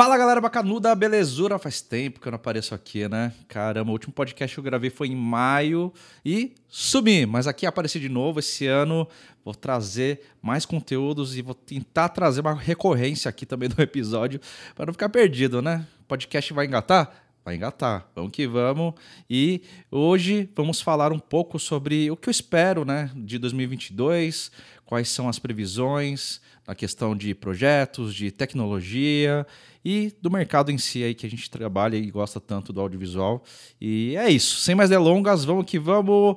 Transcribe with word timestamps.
Fala 0.00 0.16
galera 0.16 0.40
bacanuda, 0.40 0.94
belezura? 0.94 1.58
Faz 1.58 1.82
tempo 1.82 2.20
que 2.20 2.26
eu 2.26 2.30
não 2.30 2.36
apareço 2.36 2.74
aqui, 2.74 3.06
né? 3.06 3.34
Caramba, 3.46 3.90
o 3.90 3.92
último 3.92 4.14
podcast 4.14 4.54
que 4.54 4.58
eu 4.58 4.64
gravei 4.64 4.88
foi 4.88 5.08
em 5.08 5.14
maio 5.14 5.92
e 6.24 6.54
sumi, 6.66 7.26
mas 7.26 7.46
aqui 7.46 7.66
apareci 7.66 8.00
de 8.00 8.08
novo 8.08 8.38
esse 8.38 8.66
ano. 8.66 9.06
Vou 9.44 9.54
trazer 9.54 10.22
mais 10.40 10.64
conteúdos 10.64 11.36
e 11.36 11.42
vou 11.42 11.52
tentar 11.52 12.08
trazer 12.08 12.40
uma 12.40 12.54
recorrência 12.54 13.28
aqui 13.28 13.44
também 13.44 13.68
do 13.68 13.78
episódio 13.82 14.40
para 14.74 14.86
não 14.86 14.94
ficar 14.94 15.10
perdido, 15.10 15.60
né? 15.60 15.86
O 16.00 16.04
podcast 16.04 16.50
vai 16.54 16.64
engatar? 16.64 17.29
Vai 17.44 17.56
engatar. 17.56 18.08
Vamos 18.14 18.32
que 18.32 18.46
vamos. 18.46 18.94
E 19.28 19.62
hoje 19.90 20.48
vamos 20.54 20.80
falar 20.80 21.12
um 21.12 21.18
pouco 21.18 21.58
sobre 21.58 22.10
o 22.10 22.16
que 22.16 22.28
eu 22.28 22.32
espero, 22.32 22.84
né, 22.84 23.10
de 23.14 23.38
2022, 23.38 24.50
quais 24.84 25.08
são 25.08 25.28
as 25.28 25.38
previsões 25.38 26.40
na 26.66 26.74
questão 26.74 27.16
de 27.16 27.34
projetos, 27.34 28.14
de 28.14 28.30
tecnologia 28.30 29.46
e 29.84 30.14
do 30.20 30.30
mercado 30.30 30.70
em 30.70 30.78
si 30.78 31.02
aí 31.02 31.14
que 31.14 31.26
a 31.26 31.30
gente 31.30 31.50
trabalha 31.50 31.96
e 31.96 32.10
gosta 32.10 32.38
tanto 32.38 32.72
do 32.72 32.80
audiovisual. 32.80 33.42
E 33.80 34.14
é 34.16 34.30
isso. 34.30 34.60
Sem 34.60 34.74
mais 34.74 34.90
delongas, 34.90 35.44
vamos 35.44 35.64
que 35.64 35.78
vamos. 35.78 36.36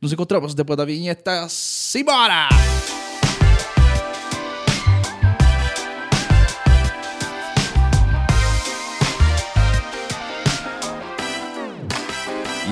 Nos 0.00 0.12
encontramos 0.12 0.54
depois 0.54 0.76
da 0.76 0.84
vinheta. 0.84 1.48
Simbora! 1.48 2.48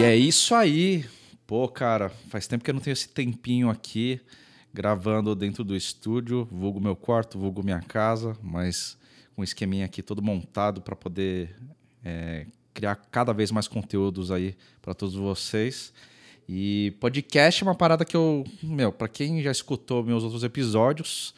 E 0.00 0.02
é 0.02 0.16
isso 0.16 0.54
aí. 0.54 1.04
Pô, 1.46 1.68
cara, 1.68 2.08
faz 2.30 2.46
tempo 2.46 2.64
que 2.64 2.70
eu 2.70 2.74
não 2.74 2.80
tenho 2.80 2.95
esse 2.95 3.06
tempinho 3.06 3.68
aqui 3.68 4.18
gravando 4.72 5.34
dentro 5.34 5.62
do 5.62 5.77
estúdio, 5.77 6.48
vulgo 6.50 6.80
meu 6.80 6.96
quarto, 6.96 7.38
vulgo 7.38 7.62
minha 7.62 7.82
casa, 7.82 8.34
mas 8.42 8.96
com 9.36 9.42
um 9.42 9.44
esqueminha 9.44 9.84
aqui 9.84 10.00
todo 10.02 10.22
montado 10.22 10.80
para 10.80 10.96
poder 10.96 11.55
é, 12.02 12.46
criar 12.72 12.96
cada 13.10 13.34
vez 13.34 13.50
mais 13.50 13.68
conteúdos 13.68 14.30
aí 14.30 14.56
para 14.80 14.94
todos 14.94 15.14
vocês. 15.16 15.92
E 16.48 16.97
podcast 16.98 17.62
é 17.62 17.66
uma 17.66 17.75
parada 17.75 18.03
que 18.03 18.16
eu, 18.16 18.42
meu, 18.62 18.91
para 18.91 19.06
quem 19.06 19.42
já 19.42 19.50
escutou 19.50 20.03
meus 20.03 20.25
outros 20.25 20.42
episódios, 20.42 21.34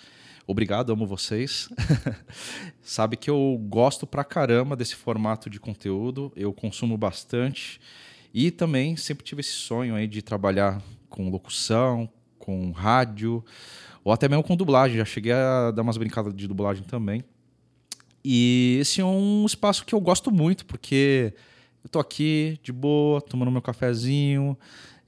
obrigado, 0.47 0.93
amo 0.93 1.05
vocês. 1.05 1.69
Sabe 2.81 3.17
que 3.17 3.29
eu 3.29 3.59
gosto 3.69 4.07
pra 4.07 4.23
caramba 4.23 4.77
desse 4.77 4.95
formato 4.95 5.51
de 5.51 5.59
conteúdo, 5.59 6.33
eu 6.37 6.53
consumo 6.53 6.97
bastante 6.97 7.81
e 8.35 8.51
também 8.51 8.97
sempre 8.97 9.25
tive 9.25 9.41
esse 9.41 9.53
sonho 9.53 9.95
aí 9.95 10.07
de 10.07 10.23
trabalhar 10.23 10.83
com 11.09 11.29
locução, 11.29 12.09
com 12.39 12.71
rádio, 12.71 13.45
ou 14.03 14.13
até 14.13 14.29
mesmo 14.29 14.43
com 14.43 14.57
dublagem. 14.57 14.97
Já 14.97 15.05
cheguei 15.05 15.33
a 15.33 15.71
dar 15.71 15.83
umas 15.83 15.97
brincadas 15.97 16.35
de 16.35 16.49
dublagem 16.49 16.83
também. 16.85 17.23
E 18.25 18.79
esse 18.81 19.01
é 19.01 19.05
um 19.05 19.45
espaço 19.45 19.85
que 19.85 19.95
eu 19.95 20.01
gosto 20.01 20.31
muito, 20.31 20.65
porque 20.65 21.35
eu 21.85 21.91
tô 21.91 21.99
aqui 21.99 22.59
de 22.63 22.73
boa, 22.73 23.21
tomando 23.21 23.51
meu 23.51 23.61
cafezinho, 23.61 24.57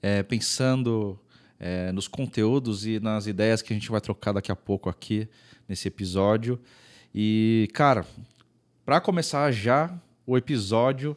é, 0.02 0.22
pensando 0.22 1.18
é, 1.58 1.92
nos 1.92 2.08
conteúdos 2.08 2.84
e 2.84 3.00
nas 3.00 3.26
ideias 3.26 3.62
que 3.62 3.72
a 3.72 3.76
gente 3.76 3.90
vai 3.90 4.00
trocar 4.00 4.32
daqui 4.32 4.52
a 4.52 4.56
pouco 4.56 4.90
aqui 4.90 5.28
nesse 5.68 5.88
episódio. 5.88 6.60
E, 7.14 7.68
cara, 7.72 8.04
para 8.84 9.00
começar 9.00 9.50
já 9.52 9.96
o 10.26 10.36
episódio 10.36 11.16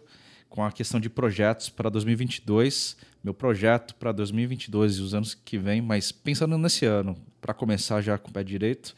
com 0.50 0.64
a 0.64 0.72
questão 0.72 1.00
de 1.00 1.10
projetos 1.10 1.70
para 1.70 1.90
2022, 1.90 2.98
meu 3.24 3.34
projeto 3.34 3.96
para 3.96 4.12
2022 4.12 4.98
e 4.98 5.02
os 5.02 5.14
anos 5.14 5.34
que 5.34 5.58
vêm, 5.58 5.82
mas 5.82 6.12
pensando 6.12 6.58
nesse 6.58 6.86
ano, 6.86 7.16
para 7.42 7.54
começar 7.54 8.02
já 8.02 8.18
com 8.18 8.30
o 8.30 8.34
pé 8.34 8.44
direito, 8.44 8.96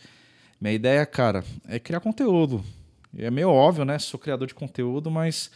minha 0.60 0.74
ideia, 0.74 1.06
cara, 1.06 1.44
é 1.68 1.80
criar 1.80 2.00
conteúdo. 2.00 2.64
É 3.18 3.32
meio 3.32 3.50
óbvio, 3.50 3.86
né? 3.86 3.98
Sou 3.98 4.20
criador 4.20 4.48
de 4.48 4.54
conteúdo, 4.54 5.10
mas 5.10 5.50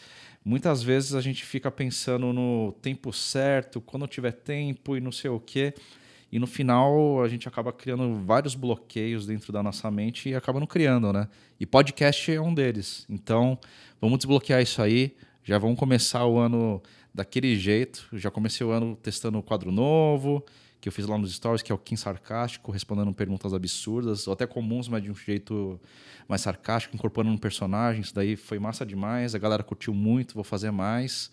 muitas 0.44 0.81
vezes 0.81 1.14
a 1.14 1.21
gente 1.21 1.44
fica 1.44 1.69
pensando 1.69 2.33
no 2.33 2.73
tempo 2.81 3.14
certo, 3.14 3.80
quando 3.81 4.08
tiver 4.08 4.31
tempo 4.31 4.97
e 4.97 5.02
não 5.02 5.11
sei 5.11 5.30
o 5.30 5.39
quê. 5.39 5.73
E 6.31 6.39
no 6.39 6.48
final 6.48 7.21
a 7.21 7.27
gente 7.27 7.48
acaba 7.48 7.71
criando 7.71 8.15
vários 8.25 8.55
bloqueios 8.55 9.27
dentro 9.27 9.54
da 9.54 9.61
nossa 9.61 9.92
mente 9.92 10.30
e 10.30 10.36
acaba 10.36 10.60
não 10.60 10.65
criando, 10.65 11.14
né? 11.14 11.27
E 11.60 11.65
podcast 11.65 12.31
é 12.31 12.42
um 12.42 12.54
deles. 12.54 13.05
Então, 13.08 13.60
vamos 14.02 14.17
desbloquear 14.17 14.61
isso 14.61 14.81
aí. 14.81 15.15
Já 15.45 15.58
vamos 15.58 15.77
começar 15.77 16.26
o 16.26 16.39
ano 16.39 16.81
daquele 17.14 17.58
jeito. 17.58 18.08
Já 18.14 18.31
comecei 18.31 18.65
o 18.65 18.71
ano 18.71 18.95
testando 18.95 19.37
o 19.37 19.43
quadro 19.43 19.73
novo, 19.73 20.42
que 20.80 20.87
eu 20.87 20.92
fiz 20.92 21.05
lá 21.05 21.17
nos 21.17 21.33
stories, 21.33 21.61
que 21.61 21.70
é 21.70 21.76
o 21.76 21.77
Kim 21.77 21.98
Sarcástico, 21.98 22.71
respondendo 22.71 23.14
perguntas 23.14 23.54
absurdas, 23.54 24.26
ou 24.26 24.33
até 24.33 24.48
comuns, 24.48 24.87
mas 24.87 25.04
de 25.04 25.11
um 25.11 25.15
jeito 25.15 25.77
mais 26.30 26.39
sarcástico, 26.39 26.95
incorporando 26.95 27.36
um 27.36 27.37
personagem. 27.37 28.02
Isso 28.02 28.15
daí 28.15 28.37
foi 28.37 28.58
massa 28.58 28.86
demais, 28.86 29.36
a 29.36 29.37
galera 29.37 29.64
curtiu 29.64 29.93
muito, 29.93 30.33
vou 30.33 30.45
fazer 30.45 30.71
mais. 30.71 31.30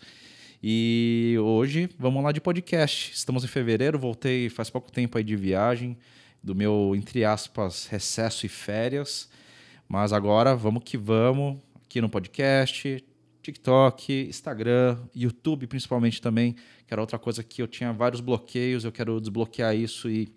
E 0.61 1.37
hoje 1.39 1.89
vamos 1.97 2.21
lá 2.21 2.33
de 2.33 2.41
podcast. 2.41 3.13
Estamos 3.13 3.45
em 3.45 3.47
fevereiro, 3.47 3.97
voltei 3.97 4.49
faz 4.49 4.69
pouco 4.69 4.91
tempo 4.91 5.17
aí 5.17 5.23
de 5.23 5.37
viagem, 5.37 5.97
do 6.43 6.53
meu, 6.53 6.93
entre 6.97 7.23
aspas, 7.23 7.87
recesso 7.87 8.45
e 8.45 8.49
férias. 8.49 9.29
Mas 9.87 10.11
agora 10.11 10.53
vamos 10.53 10.83
que 10.83 10.97
vamos 10.97 11.59
aqui 11.85 12.01
no 12.01 12.09
podcast, 12.09 13.01
TikTok, 13.41 14.27
Instagram, 14.29 14.97
YouTube 15.15 15.67
principalmente 15.67 16.21
também, 16.21 16.53
que 16.85 16.93
era 16.93 17.01
outra 17.01 17.17
coisa 17.17 17.43
que 17.43 17.61
eu 17.61 17.67
tinha 17.67 17.91
vários 17.91 18.21
bloqueios, 18.21 18.83
eu 18.83 18.91
quero 18.91 19.19
desbloquear 19.19 19.75
isso 19.75 20.09
e 20.09 20.31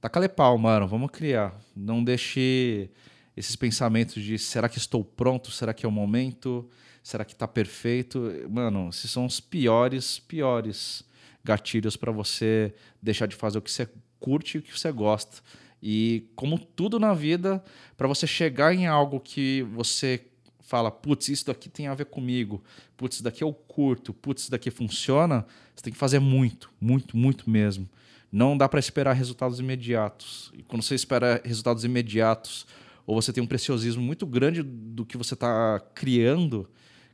taca 0.00 0.28
pau, 0.28 0.58
mano, 0.58 0.86
vamos 0.86 1.10
criar. 1.10 1.58
Não 1.74 2.02
deixe 2.02 2.90
esses 3.36 3.56
pensamentos 3.56 4.22
de 4.22 4.38
será 4.38 4.68
que 4.68 4.78
estou 4.78 5.04
pronto, 5.04 5.50
será 5.50 5.72
que 5.72 5.86
é 5.86 5.88
o 5.88 5.92
momento, 5.92 6.68
será 7.02 7.24
que 7.24 7.32
está 7.32 7.48
perfeito? 7.48 8.30
Mano, 8.48 8.88
esses 8.90 9.10
são 9.10 9.26
os 9.26 9.40
piores, 9.40 10.18
piores 10.18 11.04
gatilhos 11.42 11.96
para 11.96 12.10
você 12.10 12.74
deixar 13.02 13.26
de 13.26 13.36
fazer 13.36 13.58
o 13.58 13.62
que 13.62 13.70
você 13.70 13.88
curte 14.18 14.56
e 14.56 14.58
o 14.58 14.62
que 14.62 14.78
você 14.78 14.90
gosta. 14.90 15.42
E 15.82 16.30
como 16.34 16.58
tudo 16.58 16.98
na 16.98 17.12
vida, 17.12 17.62
para 17.96 18.08
você 18.08 18.26
chegar 18.26 18.74
em 18.74 18.86
algo 18.86 19.20
que 19.20 19.62
você 19.74 20.26
fala, 20.64 20.90
putz, 20.90 21.28
isso 21.28 21.46
daqui 21.46 21.68
tem 21.68 21.86
a 21.86 21.94
ver 21.94 22.06
comigo, 22.06 22.62
putz, 22.96 23.16
isso 23.16 23.24
daqui 23.24 23.44
eu 23.44 23.52
curto, 23.52 24.12
putz, 24.12 24.42
isso 24.42 24.50
daqui 24.50 24.70
funciona, 24.70 25.46
você 25.74 25.84
tem 25.84 25.92
que 25.92 25.98
fazer 25.98 26.18
muito, 26.18 26.70
muito, 26.80 27.16
muito 27.16 27.48
mesmo. 27.48 27.88
Não 28.32 28.56
dá 28.56 28.68
para 28.68 28.80
esperar 28.80 29.12
resultados 29.12 29.60
imediatos. 29.60 30.50
E 30.54 30.62
quando 30.62 30.82
você 30.82 30.94
espera 30.94 31.40
resultados 31.44 31.84
imediatos, 31.84 32.66
ou 33.06 33.20
você 33.20 33.32
tem 33.32 33.42
um 33.42 33.46
preciosismo 33.46 34.02
muito 34.02 34.26
grande 34.26 34.62
do 34.62 35.04
que 35.04 35.16
você 35.16 35.34
está 35.34 35.80
criando, 35.94 36.68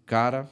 cara, 0.07 0.49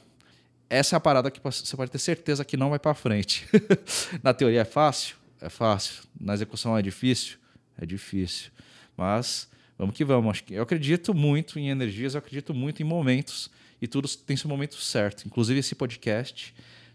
essa 0.68 0.96
é 0.96 0.98
a 0.98 1.00
parada 1.00 1.30
que 1.30 1.40
você 1.40 1.76
pode 1.76 1.90
ter 1.90 1.98
certeza 1.98 2.44
que 2.44 2.56
não 2.56 2.70
vai 2.70 2.78
para 2.78 2.92
frente. 2.92 3.48
Na 4.22 4.34
teoria 4.34 4.60
é 4.60 4.64
fácil? 4.64 5.16
É 5.40 5.48
fácil. 5.48 6.02
Na 6.20 6.34
execução 6.34 6.76
é 6.76 6.82
difícil? 6.82 7.38
É 7.80 7.86
difícil. 7.86 8.50
Mas 8.96 9.48
vamos 9.78 9.94
que 9.94 10.04
vamos. 10.04 10.42
Eu 10.50 10.62
acredito 10.62 11.14
muito 11.14 11.58
em 11.58 11.70
energias, 11.70 12.14
eu 12.14 12.18
acredito 12.18 12.52
muito 12.52 12.82
em 12.82 12.84
momentos 12.84 13.48
e 13.80 13.86
tudo 13.86 14.08
tem 14.08 14.36
seu 14.36 14.50
momento 14.50 14.74
certo. 14.74 15.24
Inclusive 15.24 15.60
esse 15.60 15.74
podcast, 15.74 16.54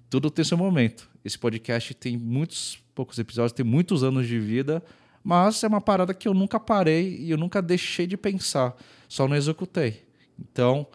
tudo 0.09 0.29
tem 0.29 0.43
seu 0.43 0.57
momento. 0.57 1.09
Esse 1.23 1.39
podcast 1.39 1.93
tem 1.93 2.17
muitos 2.17 2.83
poucos 2.93 3.17
episódios, 3.17 3.53
tem 3.53 3.65
muitos 3.65 4.03
anos 4.03 4.27
de 4.27 4.37
vida, 4.37 4.83
mas 5.23 5.63
é 5.63 5.67
uma 5.67 5.81
parada 5.81 6.13
que 6.13 6.27
eu 6.27 6.33
nunca 6.33 6.59
parei 6.59 7.17
e 7.17 7.31
eu 7.31 7.37
nunca 7.37 7.61
deixei 7.61 8.05
de 8.05 8.17
pensar, 8.17 8.75
só 9.07 9.27
não 9.27 9.35
executei. 9.35 10.03
Então, 10.37 10.85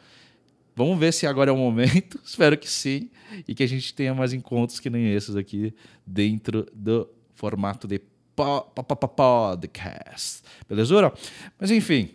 vamos 0.76 0.98
ver 0.98 1.12
se 1.12 1.26
agora 1.26 1.50
é 1.50 1.52
o 1.52 1.56
momento. 1.56 2.20
Espero 2.22 2.56
que 2.58 2.70
sim 2.70 3.10
e 3.46 3.54
que 3.54 3.62
a 3.62 3.66
gente 3.66 3.94
tenha 3.94 4.14
mais 4.14 4.32
encontros 4.32 4.78
que 4.78 4.90
nem 4.90 5.12
esses 5.12 5.34
aqui 5.34 5.74
dentro 6.06 6.66
do 6.74 7.08
formato 7.34 7.88
de 7.88 8.00
podcast. 9.16 10.42
Belezura? 10.68 11.12
Mas 11.58 11.72
enfim, 11.72 12.10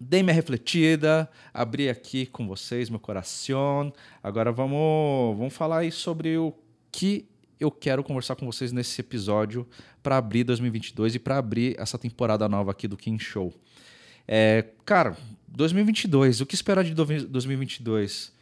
dei 0.00 0.22
minha 0.22 0.34
refletida, 0.34 1.28
abri 1.52 1.90
aqui 1.90 2.24
com 2.24 2.46
vocês 2.46 2.88
meu 2.88 2.98
coração. 2.98 3.92
Agora 4.22 4.50
vamos, 4.50 5.36
vamos 5.36 5.52
falar 5.52 5.80
aí 5.80 5.92
sobre 5.92 6.38
o 6.38 6.54
que 6.90 7.28
eu 7.60 7.70
quero 7.70 8.02
conversar 8.02 8.36
com 8.36 8.46
vocês 8.46 8.72
nesse 8.72 9.00
episódio 9.00 9.68
para 10.02 10.16
abrir 10.16 10.44
2022 10.44 11.16
e 11.16 11.18
para 11.18 11.36
abrir 11.36 11.78
essa 11.78 11.98
temporada 11.98 12.48
nova 12.48 12.70
aqui 12.70 12.88
do 12.88 12.96
King 12.96 13.22
Show. 13.22 13.52
É, 14.26 14.64
cara, 14.84 15.14
2022, 15.48 16.40
o 16.40 16.46
que 16.46 16.54
esperar 16.54 16.82
de 16.84 16.94
2022? 16.94 18.32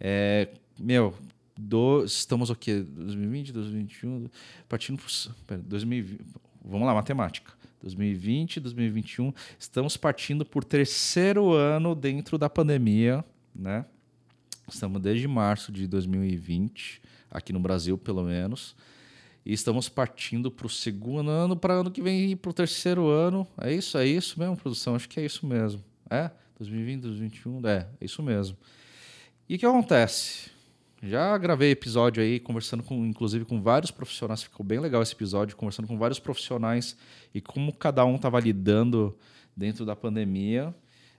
É, 0.00 0.48
meu, 0.78 1.14
do, 1.56 2.04
estamos 2.04 2.50
o 2.50 2.54
quê? 2.54 2.80
2020, 2.80 3.52
2021, 3.52 4.28
partindo 4.68 5.02
para 5.46 5.56
2020. 5.56 6.45
Vamos 6.68 6.84
lá, 6.84 6.94
matemática. 6.94 7.52
2020, 7.80 8.58
2021, 8.58 9.32
estamos 9.56 9.96
partindo 9.96 10.44
por 10.44 10.64
terceiro 10.64 11.52
ano 11.52 11.94
dentro 11.94 12.36
da 12.36 12.50
pandemia, 12.50 13.24
né? 13.54 13.86
Estamos 14.68 15.00
desde 15.00 15.28
março 15.28 15.70
de 15.70 15.86
2020, 15.86 17.00
aqui 17.30 17.52
no 17.52 17.60
Brasil, 17.60 17.96
pelo 17.96 18.24
menos. 18.24 18.74
E 19.44 19.52
estamos 19.52 19.88
partindo 19.88 20.50
para 20.50 20.66
o 20.66 20.68
segundo 20.68 21.30
ano, 21.30 21.56
para 21.56 21.74
ano 21.74 21.88
que 21.88 22.02
vem 22.02 22.36
para 22.36 22.50
o 22.50 22.52
terceiro 22.52 23.06
ano. 23.06 23.46
É 23.60 23.72
isso, 23.72 23.96
é 23.96 24.04
isso 24.04 24.40
mesmo, 24.40 24.56
produção? 24.56 24.96
Acho 24.96 25.08
que 25.08 25.20
é 25.20 25.24
isso 25.24 25.46
mesmo. 25.46 25.84
É? 26.10 26.32
2020, 26.58 27.02
2021, 27.02 27.68
é, 27.68 27.86
é 28.00 28.04
isso 28.04 28.20
mesmo. 28.24 28.56
E 29.48 29.54
o 29.54 29.58
que 29.58 29.64
acontece? 29.64 30.50
Já 31.06 31.38
gravei 31.38 31.70
episódio 31.70 32.20
aí, 32.20 32.40
conversando 32.40 32.82
com, 32.82 33.06
inclusive, 33.06 33.44
com 33.44 33.62
vários 33.62 33.92
profissionais. 33.92 34.42
Ficou 34.42 34.66
bem 34.66 34.80
legal 34.80 35.00
esse 35.00 35.12
episódio, 35.12 35.56
conversando 35.56 35.86
com 35.86 35.96
vários 35.96 36.18
profissionais 36.18 36.96
e 37.32 37.40
como 37.40 37.72
cada 37.72 38.04
um 38.04 38.16
estava 38.16 38.40
lidando 38.40 39.16
dentro 39.56 39.84
da 39.84 39.94
pandemia. 39.94 40.74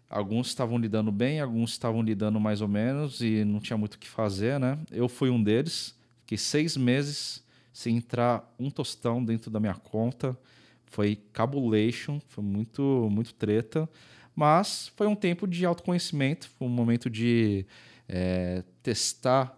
Alguns 0.10 0.48
estavam 0.48 0.78
lidando 0.78 1.10
bem, 1.10 1.40
alguns 1.40 1.72
estavam 1.72 2.02
lidando 2.02 2.38
mais 2.38 2.60
ou 2.60 2.68
menos 2.68 3.22
e 3.22 3.46
não 3.46 3.62
tinha 3.62 3.78
muito 3.78 3.94
o 3.94 3.98
que 3.98 4.10
fazer, 4.10 4.60
né? 4.60 4.78
Eu 4.92 5.08
fui 5.08 5.30
um 5.30 5.42
deles. 5.42 5.96
Fiquei 6.20 6.38
seis 6.38 6.76
meses 6.76 7.42
sem 7.72 7.96
entrar 7.96 8.54
um 8.60 8.70
tostão 8.70 9.24
dentro 9.24 9.50
da 9.50 9.58
minha 9.58 9.76
conta. 9.76 10.38
Foi 10.86 11.18
cabulation, 11.32 12.20
foi 12.28 12.44
muito, 12.44 13.08
muito 13.10 13.34
treta. 13.34 13.90
Mas 14.36 14.92
foi 14.98 15.08
um 15.08 15.16
tempo 15.16 15.48
de 15.48 15.66
autoconhecimento, 15.66 16.50
foi 16.58 16.68
um 16.68 16.72
momento 16.72 17.10
de 17.10 17.66
é, 18.08 18.64
testar 18.84 19.57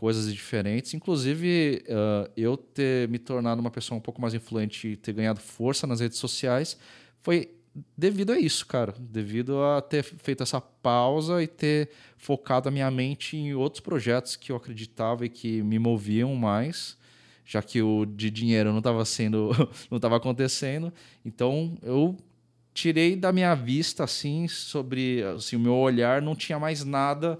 coisas 0.00 0.32
diferentes. 0.32 0.94
Inclusive, 0.94 1.84
uh, 1.86 2.30
eu 2.34 2.56
ter 2.56 3.06
me 3.10 3.18
tornado 3.18 3.60
uma 3.60 3.70
pessoa 3.70 3.98
um 3.98 4.00
pouco 4.00 4.18
mais 4.18 4.32
influente 4.32 4.88
e 4.88 4.96
ter 4.96 5.12
ganhado 5.12 5.40
força 5.40 5.86
nas 5.86 6.00
redes 6.00 6.16
sociais 6.16 6.78
foi 7.20 7.50
devido 7.98 8.32
a 8.32 8.40
isso, 8.40 8.66
cara. 8.66 8.94
Devido 8.98 9.62
a 9.62 9.82
ter 9.82 10.02
feito 10.02 10.42
essa 10.42 10.58
pausa 10.58 11.42
e 11.42 11.46
ter 11.46 11.90
focado 12.16 12.66
a 12.66 12.72
minha 12.72 12.90
mente 12.90 13.36
em 13.36 13.52
outros 13.52 13.82
projetos 13.82 14.36
que 14.36 14.50
eu 14.50 14.56
acreditava 14.56 15.26
e 15.26 15.28
que 15.28 15.62
me 15.62 15.78
moviam 15.78 16.34
mais, 16.34 16.96
já 17.44 17.60
que 17.60 17.82
o 17.82 18.06
de 18.06 18.30
dinheiro 18.30 18.70
não 18.70 18.78
estava 18.78 19.04
sendo, 19.04 19.50
não 19.90 19.96
estava 19.96 20.16
acontecendo. 20.16 20.90
Então, 21.22 21.76
eu 21.82 22.16
tirei 22.72 23.16
da 23.16 23.32
minha 23.32 23.54
vista 23.54 24.04
assim 24.04 24.48
sobre 24.48 25.22
assim, 25.24 25.56
o 25.56 25.60
meu 25.60 25.74
olhar 25.74 26.22
não 26.22 26.34
tinha 26.34 26.58
mais 26.58 26.86
nada 26.86 27.38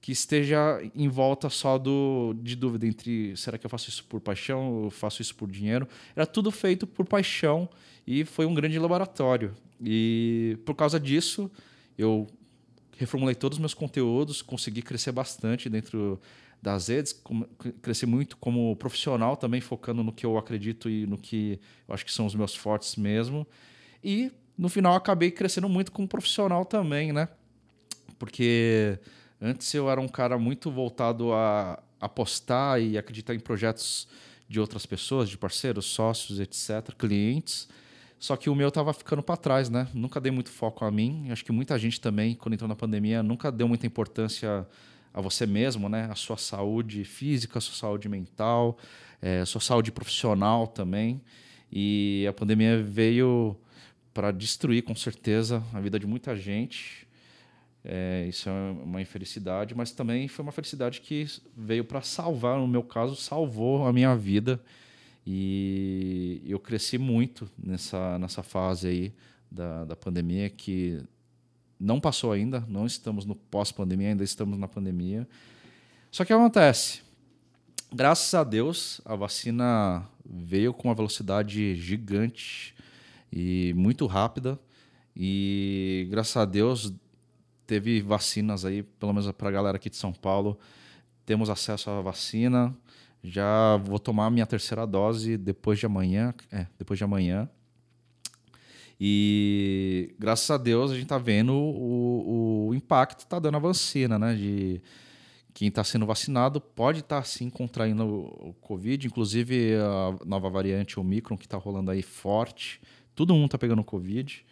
que 0.00 0.12
esteja 0.12 0.80
em 0.94 1.08
volta 1.08 1.50
só 1.50 1.76
do, 1.76 2.34
de 2.40 2.56
dúvida 2.56 2.86
entre 2.86 3.36
será 3.36 3.58
que 3.58 3.66
eu 3.66 3.70
faço 3.70 3.90
isso 3.90 4.04
por 4.04 4.20
paixão 4.20 4.72
ou 4.72 4.90
faço 4.90 5.20
isso 5.20 5.34
por 5.34 5.50
dinheiro. 5.50 5.86
Era 6.16 6.26
tudo 6.26 6.50
feito 6.50 6.86
por 6.86 7.04
paixão 7.04 7.68
e 8.06 8.24
foi 8.24 8.46
um 8.46 8.54
grande 8.54 8.78
laboratório. 8.78 9.54
E 9.82 10.58
por 10.64 10.74
causa 10.74 10.98
disso, 10.98 11.50
eu 11.98 12.26
reformulei 12.96 13.34
todos 13.34 13.56
os 13.56 13.60
meus 13.60 13.74
conteúdos, 13.74 14.40
consegui 14.40 14.82
crescer 14.82 15.12
bastante 15.12 15.68
dentro 15.68 16.18
das 16.62 16.88
redes, 16.88 17.18
crescer 17.80 18.06
muito 18.06 18.36
como 18.36 18.76
profissional 18.76 19.36
também, 19.36 19.60
focando 19.60 20.02
no 20.02 20.12
que 20.12 20.26
eu 20.26 20.36
acredito 20.36 20.90
e 20.90 21.06
no 21.06 21.16
que 21.16 21.58
eu 21.88 21.94
acho 21.94 22.04
que 22.04 22.12
são 22.12 22.26
os 22.26 22.34
meus 22.34 22.54
fortes 22.54 22.96
mesmo. 22.96 23.46
E 24.04 24.30
no 24.56 24.68
final 24.68 24.94
acabei 24.94 25.30
crescendo 25.30 25.68
muito 25.68 25.92
como 25.92 26.06
profissional 26.06 26.64
também, 26.64 27.12
né? 27.12 27.28
Porque 28.18 28.98
Antes 29.40 29.72
eu 29.72 29.88
era 29.90 30.00
um 30.00 30.08
cara 30.08 30.38
muito 30.38 30.70
voltado 30.70 31.32
a 31.32 31.82
apostar 32.00 32.80
e 32.80 32.98
acreditar 32.98 33.34
em 33.34 33.40
projetos 33.40 34.06
de 34.48 34.58
outras 34.58 34.84
pessoas, 34.84 35.28
de 35.28 35.38
parceiros, 35.38 35.86
sócios, 35.86 36.40
etc., 36.40 36.92
clientes. 36.98 37.68
Só 38.18 38.36
que 38.36 38.50
o 38.50 38.54
meu 38.54 38.68
estava 38.68 38.92
ficando 38.92 39.22
para 39.22 39.36
trás, 39.36 39.70
né? 39.70 39.88
Nunca 39.94 40.20
dei 40.20 40.30
muito 40.30 40.50
foco 40.50 40.84
a 40.84 40.90
mim. 40.90 41.30
Acho 41.30 41.42
que 41.44 41.52
muita 41.52 41.78
gente 41.78 42.00
também, 42.00 42.34
quando 42.34 42.52
entrou 42.52 42.68
na 42.68 42.76
pandemia, 42.76 43.22
nunca 43.22 43.50
deu 43.50 43.66
muita 43.66 43.86
importância 43.86 44.66
a 45.14 45.20
você 45.20 45.46
mesmo, 45.46 45.88
né? 45.88 46.08
A 46.10 46.14
sua 46.14 46.36
saúde 46.36 47.02
física, 47.04 47.58
a 47.58 47.60
sua 47.62 47.74
saúde 47.74 48.08
mental, 48.08 48.76
é, 49.22 49.40
a 49.40 49.46
sua 49.46 49.60
saúde 49.60 49.90
profissional 49.90 50.66
também. 50.66 51.22
E 51.72 52.26
a 52.28 52.32
pandemia 52.32 52.82
veio 52.82 53.56
para 54.12 54.30
destruir, 54.32 54.82
com 54.82 54.94
certeza, 54.94 55.62
a 55.72 55.80
vida 55.80 55.98
de 55.98 56.06
muita 56.06 56.36
gente. 56.36 57.08
É, 57.84 58.26
isso 58.28 58.48
é 58.48 58.52
uma 58.52 59.00
infelicidade, 59.00 59.74
mas 59.74 59.90
também 59.92 60.28
foi 60.28 60.42
uma 60.42 60.52
felicidade 60.52 61.00
que 61.00 61.26
veio 61.56 61.84
para 61.84 62.02
salvar, 62.02 62.58
no 62.58 62.68
meu 62.68 62.82
caso, 62.82 63.16
salvou 63.16 63.86
a 63.86 63.92
minha 63.92 64.14
vida. 64.14 64.60
E 65.26 66.42
eu 66.46 66.58
cresci 66.58 66.98
muito 66.98 67.50
nessa, 67.58 68.18
nessa 68.18 68.42
fase 68.42 68.88
aí 68.88 69.14
da, 69.50 69.84
da 69.84 69.96
pandemia, 69.96 70.50
que 70.50 71.02
não 71.78 72.00
passou 72.00 72.32
ainda, 72.32 72.64
não 72.68 72.86
estamos 72.86 73.24
no 73.24 73.34
pós-pandemia, 73.34 74.10
ainda 74.10 74.24
estamos 74.24 74.58
na 74.58 74.68
pandemia. 74.68 75.26
Só 76.10 76.24
que 76.24 76.32
acontece, 76.32 77.02
graças 77.92 78.34
a 78.34 78.44
Deus, 78.44 79.00
a 79.04 79.14
vacina 79.14 80.06
veio 80.24 80.74
com 80.74 80.88
uma 80.88 80.94
velocidade 80.94 81.74
gigante 81.76 82.74
e 83.32 83.72
muito 83.74 84.06
rápida. 84.06 84.58
E 85.16 86.06
graças 86.10 86.36
a 86.36 86.44
Deus, 86.44 86.92
teve 87.70 88.00
vacinas 88.00 88.64
aí, 88.64 88.82
pelo 88.82 89.12
menos 89.12 89.30
para 89.30 89.48
a 89.48 89.52
galera 89.52 89.76
aqui 89.76 89.88
de 89.88 89.96
São 89.96 90.12
Paulo. 90.12 90.58
Temos 91.24 91.48
acesso 91.48 91.88
à 91.88 92.00
vacina. 92.00 92.76
Já 93.22 93.76
vou 93.76 94.00
tomar 94.00 94.26
a 94.26 94.30
minha 94.30 94.44
terceira 94.44 94.84
dose 94.84 95.36
depois 95.36 95.78
de 95.78 95.86
amanhã. 95.86 96.34
É, 96.50 96.66
depois 96.76 96.98
de 96.98 97.04
amanhã. 97.04 97.48
E 99.00 100.12
graças 100.18 100.50
a 100.50 100.56
Deus 100.56 100.90
a 100.90 100.94
gente 100.94 101.04
está 101.04 101.16
vendo 101.16 101.54
o, 101.54 102.70
o 102.70 102.74
impacto 102.74 103.18
que 103.18 103.22
está 103.22 103.38
dando 103.38 103.58
a 103.58 103.60
vacina, 103.60 104.18
né? 104.18 104.34
De 104.34 104.82
quem 105.54 105.68
está 105.68 105.84
sendo 105.84 106.04
vacinado 106.04 106.60
pode 106.60 107.00
estar 107.00 107.18
tá, 107.18 107.22
sim 107.22 107.48
contraindo 107.48 108.04
o 108.04 108.52
Covid, 108.60 109.06
inclusive 109.06 109.76
a 109.76 110.26
nova 110.26 110.50
variante 110.50 110.98
Omicron 110.98 111.38
que 111.38 111.46
está 111.46 111.56
rolando 111.56 111.92
aí 111.92 112.02
forte. 112.02 112.80
Todo 113.14 113.32
mundo 113.32 113.46
está 113.46 113.58
pegando 113.58 113.80
o 113.80 113.84
Covid. 113.84 114.44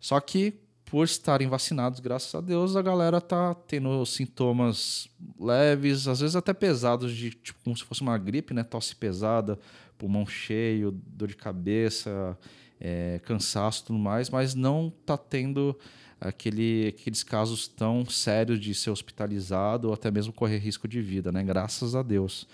Só 0.00 0.18
que 0.20 0.54
por 0.86 1.04
estarem 1.04 1.48
vacinados, 1.48 1.98
graças 1.98 2.32
a 2.34 2.40
Deus, 2.40 2.76
a 2.76 2.82
galera 2.82 3.20
tá 3.20 3.54
tendo 3.54 4.06
sintomas 4.06 5.08
leves, 5.38 6.06
às 6.06 6.20
vezes 6.20 6.36
até 6.36 6.54
pesados, 6.54 7.14
de 7.14 7.30
tipo 7.30 7.58
como 7.64 7.76
se 7.76 7.82
fosse 7.82 8.02
uma 8.02 8.16
gripe, 8.16 8.54
né? 8.54 8.62
Tosse 8.62 8.94
pesada, 8.94 9.58
pulmão 9.98 10.24
cheio, 10.24 10.92
dor 10.92 11.26
de 11.26 11.36
cabeça, 11.36 12.38
é, 12.80 13.20
cansaço 13.24 13.86
tudo 13.86 13.98
mais, 13.98 14.30
mas 14.30 14.54
não 14.54 14.92
tá 15.04 15.18
tendo 15.18 15.76
aquele, 16.20 16.94
aqueles 16.96 17.24
casos 17.24 17.66
tão 17.66 18.06
sérios 18.06 18.60
de 18.60 18.72
ser 18.72 18.90
hospitalizado 18.90 19.88
ou 19.88 19.94
até 19.94 20.08
mesmo 20.08 20.32
correr 20.32 20.58
risco 20.58 20.86
de 20.86 21.02
vida, 21.02 21.32
né? 21.32 21.42
Graças 21.42 21.96
a 21.96 22.02
Deus. 22.02 22.46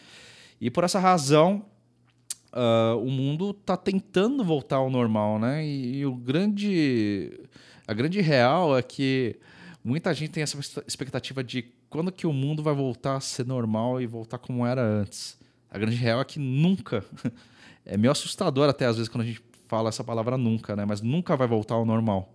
E 0.59 0.71
por 0.71 0.85
essa 0.85 0.99
razão, 0.99 1.67
uh, 2.51 2.97
o 2.97 3.11
mundo 3.11 3.51
está 3.51 3.77
tentando 3.77 4.43
voltar 4.43 4.77
ao 4.77 4.89
normal, 4.89 5.39
né? 5.39 5.67
E, 5.67 5.99
e 5.99 6.07
o 6.07 6.15
grande 6.15 7.39
a 7.93 7.95
grande 7.95 8.21
real 8.23 8.77
é 8.77 8.83
que 8.83 9.37
muita 9.85 10.13
gente 10.15 10.31
tem 10.31 10.43
essa 10.43 10.59
expectativa 10.87 11.45
de 11.45 11.67
quando 11.91 12.11
que 12.11 12.27
o 12.27 12.33
mundo 12.33 12.63
vai 12.63 12.75
voltar 12.75 13.17
a 13.17 13.21
ser 13.21 13.47
normal 13.47 14.01
e 14.01 14.07
voltar 14.07 14.39
como 14.39 14.67
era 14.67 14.83
antes. 14.83 15.39
A 15.71 15.79
grande 15.79 15.97
real 15.97 16.21
é 16.21 16.25
que 16.25 16.39
nunca. 16.39 17.05
É 17.85 17.97
meio 17.97 18.13
assustador 18.13 18.69
até 18.69 18.87
às 18.87 18.95
vezes 18.95 19.09
quando 19.09 19.23
a 19.23 19.27
gente 19.27 19.43
fala 19.67 19.89
essa 19.89 20.05
palavra 20.05 20.39
nunca, 20.39 20.77
né? 20.77 20.85
Mas 20.85 21.01
nunca 21.01 21.37
vai 21.37 21.49
voltar 21.49 21.75
ao 21.75 21.85
normal. 21.85 22.33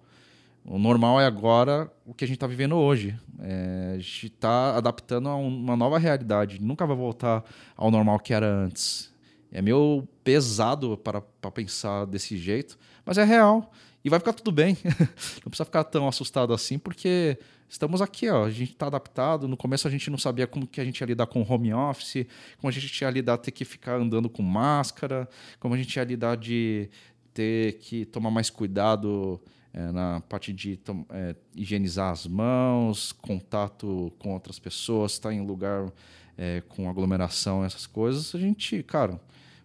O 0.66 0.78
normal 0.78 1.22
é 1.22 1.26
agora 1.26 1.90
o 2.06 2.14
que 2.14 2.26
a 2.26 2.28
gente 2.28 2.36
está 2.36 2.48
vivendo 2.48 2.76
hoje. 2.76 3.18
É, 3.40 3.94
a 3.94 3.98
gente 3.98 4.26
está 4.26 4.76
adaptando 4.76 5.30
a 5.30 5.38
uma 5.38 5.78
nova 5.78 5.98
realidade. 5.98 6.62
Nunca 6.62 6.86
vai 6.86 6.98
voltar 6.98 7.46
ao 7.78 7.90
normal 7.90 8.20
que 8.20 8.34
era 8.34 8.46
antes. 8.46 9.10
É 9.50 9.62
meio 9.62 10.06
pesado 10.22 10.98
para, 10.98 11.22
para 11.22 11.50
pensar 11.50 12.04
desse 12.04 12.36
jeito, 12.36 12.78
mas 13.06 13.18
é 13.18 13.24
real. 13.24 13.72
E 14.08 14.10
vai 14.10 14.20
ficar 14.20 14.32
tudo 14.32 14.54
bem. 14.54 14.78
não 15.44 15.50
precisa 15.50 15.66
ficar 15.66 15.84
tão 15.84 16.08
assustado 16.08 16.54
assim, 16.54 16.80
porque 16.80 17.38
estamos 17.68 18.02
aqui, 18.02 18.30
ó. 18.30 18.46
A 18.46 18.50
gente 18.50 18.72
está 18.72 18.88
adaptado. 18.88 19.50
No 19.50 19.58
começo 19.58 19.86
a 19.86 19.92
gente 19.92 20.10
não 20.10 20.18
sabia 20.18 20.48
como 20.48 20.66
que 20.66 20.80
a 20.80 20.86
gente 20.86 21.02
ia 21.02 21.08
lidar 21.08 21.28
com 21.28 21.42
home 21.42 21.74
office, 21.74 22.26
como 22.58 22.70
a 22.70 22.72
gente 22.72 23.02
ia 23.02 23.10
lidar 23.10 23.38
ter 23.38 23.52
que 23.52 23.66
ficar 23.66 23.96
andando 23.96 24.30
com 24.30 24.42
máscara, 24.42 25.28
como 25.60 25.74
a 25.74 25.78
gente 25.78 25.94
ia 25.94 26.06
lidar 26.06 26.38
de 26.38 26.90
ter 27.34 27.80
que 27.80 28.06
tomar 28.06 28.32
mais 28.32 28.50
cuidado 28.50 29.42
é, 29.74 29.92
na 29.92 30.22
parte 30.22 30.54
de 30.54 30.80
é, 31.10 31.36
higienizar 31.54 32.14
as 32.14 32.26
mãos, 32.26 33.12
contato 33.12 34.10
com 34.20 34.32
outras 34.32 34.58
pessoas, 34.58 35.12
estar 35.12 35.32
tá 35.32 35.36
em 35.36 35.46
lugar 35.46 35.92
é, 36.38 36.64
com 36.70 36.90
aglomeração, 36.90 37.66
essas 37.66 37.86
coisas. 37.86 38.34
A 38.34 38.40
gente, 38.40 38.82
cara, 38.84 39.20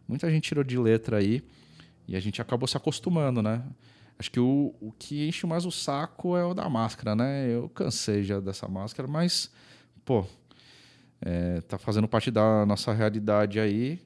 muita 0.09 0.29
gente 0.29 0.49
tirou 0.49 0.65
de 0.65 0.77
letra 0.77 1.19
aí 1.19 1.45
e 2.09 2.17
a 2.17 2.21
gente 2.21 2.43
acabou 2.43 2.67
se 2.67 2.77
acostumando, 2.77 3.41
né? 3.41 3.63
Acho 4.23 4.31
que 4.31 4.38
o, 4.38 4.73
o 4.81 4.93
que 4.97 5.26
enche 5.26 5.49
mais 5.49 5.67
o 5.67 5.71
saco 5.73 6.37
é 6.37 6.45
o 6.45 6.55
da 6.55 6.69
máscara, 6.69 7.17
né? 7.17 7.49
Eu 7.49 7.69
cansei 7.69 8.23
já 8.23 8.38
dessa 8.38 8.69
máscara, 8.69 9.09
mas, 9.09 9.50
pô, 10.05 10.25
é, 11.21 11.61
tá 11.62 11.76
fazendo 11.76 12.07
parte 12.07 12.31
da 12.31 12.64
nossa 12.64 12.93
realidade 12.93 13.59
aí. 13.59 14.00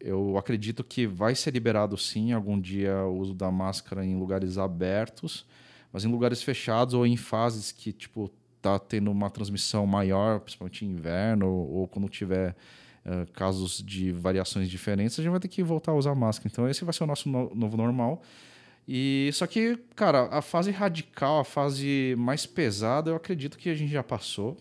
Eu 0.00 0.36
acredito 0.36 0.82
que 0.82 1.06
vai 1.06 1.36
ser 1.36 1.52
liberado 1.52 1.96
sim 1.96 2.32
algum 2.32 2.60
dia 2.60 2.96
o 3.04 3.16
uso 3.16 3.32
da 3.32 3.48
máscara 3.48 4.04
em 4.04 4.18
lugares 4.18 4.58
abertos, 4.58 5.46
mas 5.92 6.04
em 6.04 6.08
lugares 6.08 6.42
fechados 6.42 6.92
ou 6.92 7.06
em 7.06 7.16
fases 7.16 7.70
que, 7.70 7.92
tipo, 7.92 8.28
tá 8.60 8.76
tendo 8.76 9.08
uma 9.08 9.30
transmissão 9.30 9.86
maior, 9.86 10.40
principalmente 10.40 10.84
em 10.84 10.88
inverno 10.88 11.46
ou, 11.46 11.74
ou 11.74 11.86
quando 11.86 12.08
tiver 12.08 12.56
uh, 13.06 13.30
casos 13.34 13.80
de 13.86 14.10
variações 14.10 14.68
diferentes, 14.68 15.16
a 15.16 15.22
gente 15.22 15.30
vai 15.30 15.38
ter 15.38 15.46
que 15.46 15.62
voltar 15.62 15.92
a 15.92 15.94
usar 15.94 16.16
máscara. 16.16 16.50
Então 16.52 16.68
esse 16.68 16.84
vai 16.84 16.92
ser 16.92 17.04
o 17.04 17.06
nosso 17.06 17.28
no 17.28 17.54
novo 17.54 17.76
normal. 17.76 18.20
E 18.86 19.30
só 19.32 19.46
que, 19.46 19.76
cara, 19.94 20.28
a 20.30 20.42
fase 20.42 20.70
radical, 20.70 21.40
a 21.40 21.44
fase 21.44 22.14
mais 22.18 22.46
pesada, 22.46 23.10
eu 23.10 23.16
acredito 23.16 23.56
que 23.56 23.68
a 23.68 23.74
gente 23.74 23.92
já 23.92 24.02
passou. 24.02 24.56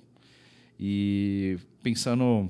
E 0.79 1.57
pensando 1.81 2.49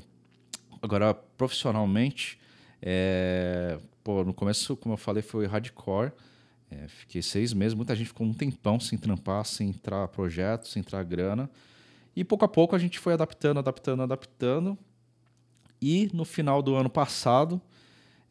agora 0.81 1.13
profissionalmente, 1.13 2.39
é, 2.81 3.77
pô, 4.03 4.23
no 4.23 4.33
começo, 4.33 4.75
como 4.75 4.93
eu 4.93 4.97
falei, 4.97 5.21
foi 5.21 5.45
hardcore. 5.45 6.11
É, 6.71 6.87
fiquei 6.87 7.21
seis 7.21 7.51
meses, 7.53 7.73
muita 7.73 7.95
gente 7.95 8.07
ficou 8.07 8.27
um 8.27 8.33
tempão 8.33 8.79
sem 8.79 8.97
trampar, 8.97 9.43
sem 9.45 9.69
entrar 9.69 10.07
projeto, 10.09 10.67
sem 10.67 10.81
entrar 10.81 11.03
grana. 11.03 11.49
E 12.15 12.23
pouco 12.23 12.45
a 12.45 12.47
pouco 12.47 12.75
a 12.75 12.79
gente 12.79 12.99
foi 12.99 13.13
adaptando, 13.13 13.59
adaptando, 13.59 14.03
adaptando. 14.03 14.77
E 15.81 16.09
no 16.13 16.25
final 16.25 16.61
do 16.61 16.75
ano 16.75 16.89
passado, 16.89 17.61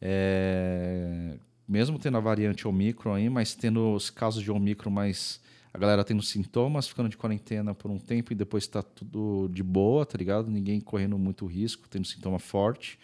é, 0.00 1.38
mesmo 1.68 1.98
tendo 1.98 2.16
a 2.16 2.20
variante 2.20 2.66
Omicron 2.66 3.14
aí, 3.14 3.28
mas 3.28 3.54
tendo 3.54 3.94
os 3.94 4.08
casos 4.08 4.42
de 4.42 4.50
Omicron, 4.50 4.90
mas 4.90 5.40
a 5.72 5.78
galera 5.78 6.02
tendo 6.02 6.22
sintomas, 6.22 6.88
ficando 6.88 7.08
de 7.08 7.16
quarentena 7.16 7.74
por 7.74 7.90
um 7.90 7.98
tempo 7.98 8.32
e 8.32 8.34
depois 8.34 8.64
está 8.64 8.82
tudo 8.82 9.48
de 9.52 9.62
boa, 9.62 10.06
tá 10.06 10.16
ligado? 10.16 10.50
Ninguém 10.50 10.80
correndo 10.80 11.18
muito 11.18 11.46
risco, 11.46 11.88
tendo 11.88 12.06
sintoma 12.06 12.38
forte. 12.38 12.98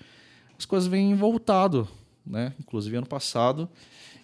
As 0.58 0.64
coisas 0.64 0.88
vêm 0.88 1.14
voltado, 1.14 1.86
né? 2.24 2.54
Inclusive 2.58 2.96
ano 2.96 3.06
passado 3.06 3.68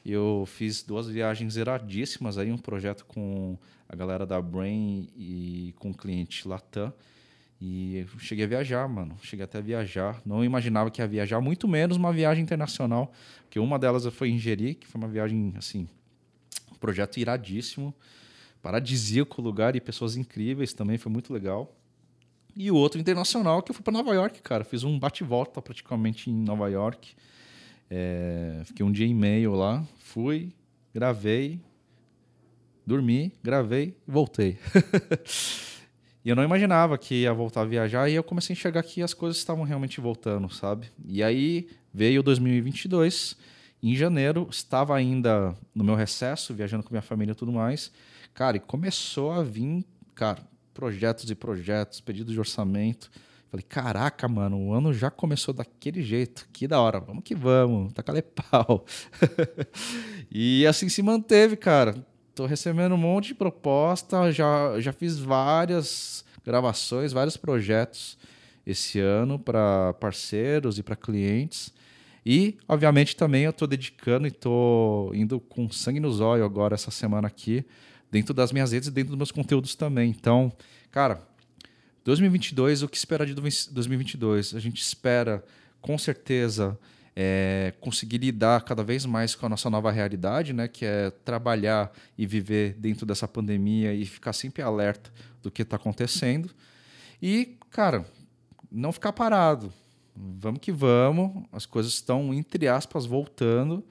eu 0.05 0.45
fiz 0.47 0.83
duas 0.83 1.07
viagens 1.07 1.55
zeradíssimas 1.55 2.39
aí, 2.39 2.51
um 2.51 2.59
projeto 2.59 3.05
com 3.07 3.59
a 3.89 3.95
galera 3.95 4.25
da 4.25 4.41
Brain 4.41 5.09
e 5.17 5.75
com 5.79 5.91
o 5.91 5.95
cliente 5.95 6.47
Latam. 6.49 6.93
E 7.61 8.07
cheguei 8.19 8.47
a 8.47 8.49
viajar, 8.49 8.89
mano. 8.89 9.17
Cheguei 9.23 9.45
até 9.45 9.59
a 9.59 9.61
viajar. 9.61 10.23
Não 10.25 10.43
imaginava 10.43 10.91
que 10.91 11.03
ia 11.03 11.07
viajar, 11.07 11.41
muito 11.41 11.69
menos 11.69 11.97
uma 11.97 12.13
viagem 12.13 12.43
internacional. 12.43 13.13
Porque 13.43 13.59
uma 13.59 13.79
delas 13.79 14.07
foi 14.07 14.31
em 14.31 14.39
Jeri, 14.39 14.75
que 14.75 14.87
foi 14.87 14.99
uma 14.99 15.09
viagem, 15.09 15.53
assim, 15.57 15.87
um 16.73 16.77
projeto 16.77 17.19
iradíssimo. 17.19 17.95
Paradisíaco 18.63 19.43
lugar 19.43 19.77
e 19.77 19.81
pessoas 19.81 20.17
incríveis 20.17 20.73
também, 20.73 20.97
foi 20.97 21.13
muito 21.13 21.33
legal. 21.33 21.75
E 22.57 22.71
o 22.71 22.75
outro 22.75 23.01
internacional, 23.01 23.63
que 23.63 23.71
eu 23.71 23.75
fui 23.75 23.83
para 23.83 23.93
Nova 23.93 24.13
York, 24.15 24.41
cara. 24.43 24.65
Fiz 24.65 24.83
um 24.83 24.99
bate-volta 24.99 25.61
praticamente 25.61 26.31
em 26.31 26.35
Nova 26.35 26.69
York. 26.69 27.15
É, 27.91 28.63
fiquei 28.65 28.85
um 28.85 28.93
dia 28.93 29.07
e 29.07 29.15
meio 29.15 29.55
lá. 29.55 29.85
Fui, 29.99 30.53
gravei, 30.95 31.61
dormi, 32.87 33.33
gravei 33.43 33.95
e 34.07 34.11
voltei. 34.11 34.59
e 36.25 36.29
eu 36.29 36.37
não 36.37 36.45
imaginava 36.45 36.99
que 36.99 37.23
ia 37.23 37.33
voltar 37.33 37.63
a 37.63 37.65
viajar 37.65 38.09
e 38.09 38.15
eu 38.15 38.23
comecei 38.23 38.53
a 38.53 38.57
enxergar 38.57 38.83
que 38.83 39.03
as 39.03 39.15
coisas 39.15 39.39
estavam 39.39 39.65
realmente 39.65 40.01
voltando, 40.01 40.53
sabe? 40.53 40.91
E 41.07 41.23
aí 41.23 41.69
veio 41.93 42.23
2022, 42.23 43.37
em 43.83 43.97
janeiro, 43.97 44.47
estava 44.51 44.95
ainda 44.95 45.55
no 45.75 45.83
meu 45.83 45.95
recesso, 45.95 46.53
viajando 46.53 46.85
com 46.85 46.91
minha 46.91 47.03
família 47.03 47.33
e 47.33 47.35
tudo 47.35 47.51
mais. 47.51 47.91
Cara, 48.35 48.59
e 48.59 48.61
começou 48.61 49.33
a 49.33 49.43
vir, 49.43 49.85
cara, 50.15 50.43
projetos 50.75 51.31
e 51.31 51.35
projetos, 51.35 52.01
pedidos 52.01 52.35
de 52.35 52.39
orçamento. 52.39 53.11
Falei, 53.51 53.65
caraca, 53.69 54.29
mano, 54.29 54.59
o 54.59 54.73
ano 54.73 54.93
já 54.93 55.11
começou 55.11 55.53
daquele 55.53 56.03
jeito. 56.03 56.47
Que 56.53 56.69
da 56.69 56.81
hora, 56.81 57.01
vamos 57.01 57.25
que 57.25 57.35
vamos, 57.35 57.93
taca 57.93 58.23
pau. 58.23 58.85
e 60.31 60.67
assim 60.67 60.89
se 60.89 61.03
manteve, 61.03 61.57
cara. 61.57 61.97
Tô 62.41 62.47
recebendo 62.47 62.95
um 62.95 62.97
monte 62.97 63.27
de 63.27 63.35
proposta, 63.35 64.33
já, 64.33 64.81
já 64.81 64.95
fiz 64.95 65.19
várias 65.19 66.25
gravações, 66.43 67.13
vários 67.13 67.37
projetos 67.37 68.17
esse 68.67 68.99
ano 68.99 69.39
para 69.39 69.93
parceiros 70.01 70.79
e 70.79 70.83
para 70.83 70.97
clientes. 70.97 71.71
E, 72.25 72.57
obviamente, 72.67 73.15
também 73.15 73.43
eu 73.43 73.51
estou 73.51 73.69
dedicando 73.69 74.27
e 74.27 74.29
estou 74.29 75.15
indo 75.15 75.39
com 75.39 75.71
sangue 75.71 76.01
nos 76.01 76.23
olhos 76.23 76.47
agora 76.47 76.75
essa 76.75 76.91
semana 76.91 77.29
aqui, 77.29 77.63
dentro 78.11 78.33
das 78.33 78.53
minhas 78.53 78.73
redes 78.73 78.89
e 78.89 78.91
dentro 78.91 79.11
dos 79.11 79.19
meus 79.19 79.31
conteúdos 79.31 79.75
também. 79.75 80.09
Então, 80.09 80.51
cara, 80.91 81.23
2022, 82.05 82.83
o 82.83 82.89
que 82.89 82.97
esperar 82.97 83.27
de 83.27 83.35
2022? 83.35 84.55
A 84.55 84.61
gente 84.61 84.81
espera, 84.81 85.45
com 85.83 85.99
certeza, 85.99 86.79
é, 87.23 87.75
conseguir 87.81 88.17
lidar 88.17 88.65
cada 88.65 88.83
vez 88.83 89.05
mais 89.05 89.35
com 89.35 89.45
a 89.45 89.49
nossa 89.51 89.69
nova 89.69 89.91
realidade, 89.91 90.55
né? 90.55 90.67
que 90.67 90.87
é 90.87 91.11
trabalhar 91.11 91.93
e 92.17 92.25
viver 92.25 92.73
dentro 92.79 93.05
dessa 93.05 93.29
pandemia 93.29 93.93
e 93.93 94.07
ficar 94.07 94.33
sempre 94.33 94.63
alerta 94.63 95.13
do 95.43 95.51
que 95.51 95.61
está 95.61 95.77
acontecendo. 95.77 96.49
E, 97.21 97.59
cara, 97.69 98.07
não 98.73 98.91
ficar 98.91 99.13
parado. 99.13 99.71
Vamos 100.17 100.61
que 100.61 100.73
vamos, 100.73 101.45
as 101.53 101.67
coisas 101.67 101.93
estão, 101.93 102.33
entre 102.33 102.67
aspas, 102.67 103.05
voltando 103.05 103.85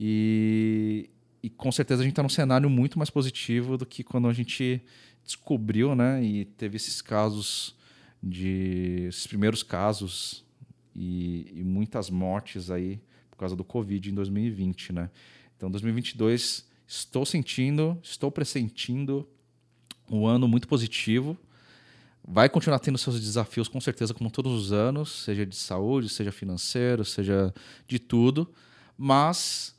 e, 0.00 1.10
e 1.42 1.50
com 1.50 1.70
certeza 1.70 2.00
a 2.00 2.04
gente 2.04 2.12
está 2.12 2.22
num 2.22 2.28
cenário 2.30 2.70
muito 2.70 2.98
mais 2.98 3.10
positivo 3.10 3.76
do 3.76 3.84
que 3.84 4.02
quando 4.02 4.28
a 4.28 4.32
gente 4.32 4.80
descobriu, 5.22 5.94
né? 5.94 6.24
E 6.24 6.46
teve 6.46 6.76
esses 6.76 7.02
casos 7.02 7.76
de 8.22 9.08
esses 9.08 9.26
primeiros 9.26 9.62
casos 9.62 10.42
e, 10.94 11.52
e, 11.54 11.64
muitas 11.64 12.10
mortes 12.10 12.70
aí 12.70 13.00
por 13.30 13.36
causa 13.36 13.56
do 13.56 13.64
Covid 13.64 14.10
em 14.10 14.14
2020, 14.14 14.92
né? 14.92 15.10
Então, 15.56 15.70
2022 15.70 16.66
estou 16.86 17.24
sentindo, 17.24 17.98
estou 18.02 18.30
pressentindo 18.30 19.26
um 20.10 20.26
ano 20.26 20.46
muito 20.46 20.68
positivo. 20.68 21.36
Vai 22.24 22.48
continuar 22.48 22.78
tendo 22.78 22.98
seus 22.98 23.20
desafios, 23.20 23.68
com 23.68 23.80
certeza, 23.80 24.14
como 24.14 24.30
todos 24.30 24.52
os 24.52 24.72
anos, 24.72 25.24
seja 25.24 25.44
de 25.44 25.56
saúde, 25.56 26.08
seja 26.08 26.30
financeiro, 26.30 27.04
seja 27.04 27.52
de 27.86 27.98
tudo. 27.98 28.48
Mas 28.96 29.74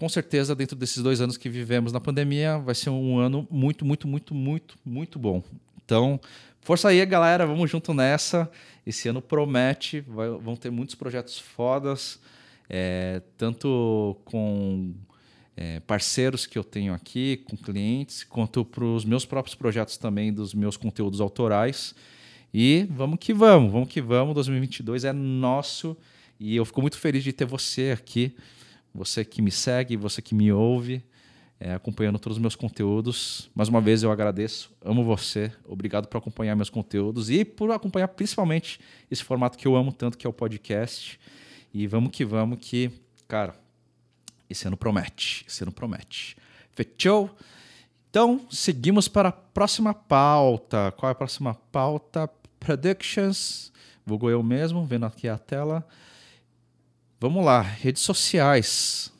com 0.00 0.08
certeza, 0.08 0.54
dentro 0.54 0.74
desses 0.74 1.02
dois 1.02 1.20
anos 1.20 1.36
que 1.36 1.48
vivemos 1.50 1.92
na 1.92 2.00
pandemia, 2.00 2.58
vai 2.58 2.74
ser 2.74 2.88
um 2.88 3.18
ano 3.18 3.46
muito, 3.50 3.84
muito, 3.84 4.08
muito, 4.08 4.34
muito, 4.34 4.78
muito 4.82 5.18
bom. 5.18 5.42
Então, 5.90 6.20
força 6.60 6.86
aí, 6.86 7.04
galera, 7.04 7.44
vamos 7.44 7.68
junto 7.68 7.92
nessa. 7.92 8.48
Esse 8.86 9.08
ano 9.08 9.20
promete, 9.20 10.00
vai, 10.02 10.28
vão 10.28 10.54
ter 10.54 10.70
muitos 10.70 10.94
projetos 10.94 11.36
fodas, 11.36 12.20
é, 12.68 13.20
tanto 13.36 14.16
com 14.24 14.94
é, 15.56 15.80
parceiros 15.80 16.46
que 16.46 16.56
eu 16.56 16.62
tenho 16.62 16.94
aqui, 16.94 17.38
com 17.38 17.56
clientes, 17.56 18.22
quanto 18.22 18.64
para 18.64 18.84
os 18.84 19.04
meus 19.04 19.26
próprios 19.26 19.56
projetos 19.56 19.98
também, 19.98 20.32
dos 20.32 20.54
meus 20.54 20.76
conteúdos 20.76 21.20
autorais. 21.20 21.92
E 22.54 22.86
vamos 22.88 23.18
que 23.18 23.34
vamos, 23.34 23.72
vamos 23.72 23.88
que 23.88 24.00
vamos. 24.00 24.32
2022 24.34 25.02
é 25.02 25.12
nosso 25.12 25.96
e 26.38 26.54
eu 26.54 26.64
fico 26.64 26.80
muito 26.80 26.98
feliz 26.98 27.24
de 27.24 27.32
ter 27.32 27.46
você 27.46 27.90
aqui 27.90 28.36
você 28.94 29.24
que 29.24 29.40
me 29.40 29.50
segue, 29.50 29.96
você 29.96 30.20
que 30.20 30.34
me 30.34 30.52
ouve, 30.52 31.02
é, 31.60 31.74
acompanhando 31.74 32.18
todos 32.18 32.38
os 32.38 32.40
meus 32.40 32.56
conteúdos. 32.56 33.50
Mais 33.54 33.68
uma 33.68 33.82
vez 33.82 34.02
eu 34.02 34.10
agradeço, 34.10 34.72
amo 34.82 35.04
você, 35.04 35.52
obrigado 35.68 36.08
por 36.08 36.16
acompanhar 36.16 36.56
meus 36.56 36.70
conteúdos 36.70 37.28
e 37.28 37.44
por 37.44 37.70
acompanhar 37.70 38.08
principalmente 38.08 38.80
esse 39.10 39.22
formato 39.22 39.58
que 39.58 39.68
eu 39.68 39.76
amo 39.76 39.92
tanto, 39.92 40.16
que 40.16 40.26
é 40.26 40.30
o 40.30 40.32
podcast. 40.32 41.20
E 41.72 41.86
vamos 41.86 42.10
que 42.10 42.24
vamos, 42.24 42.58
que, 42.60 42.90
cara, 43.28 43.54
esse 44.48 44.66
ano 44.66 44.76
promete, 44.76 45.44
esse 45.46 45.62
ano 45.62 45.70
promete. 45.70 46.34
Fechou? 46.72 47.30
Então, 48.08 48.40
seguimos 48.50 49.06
para 49.06 49.28
a 49.28 49.32
próxima 49.32 49.92
pauta. 49.92 50.92
Qual 50.96 51.08
é 51.08 51.12
a 51.12 51.14
próxima 51.14 51.54
pauta? 51.70 52.28
Predictions. 52.58 53.70
Vou 54.04 54.30
eu 54.30 54.42
mesmo, 54.42 54.84
vendo 54.84 55.06
aqui 55.06 55.28
a 55.28 55.38
tela. 55.38 55.86
Vamos 57.20 57.44
lá, 57.44 57.60
redes 57.60 58.02
sociais. 58.02 59.12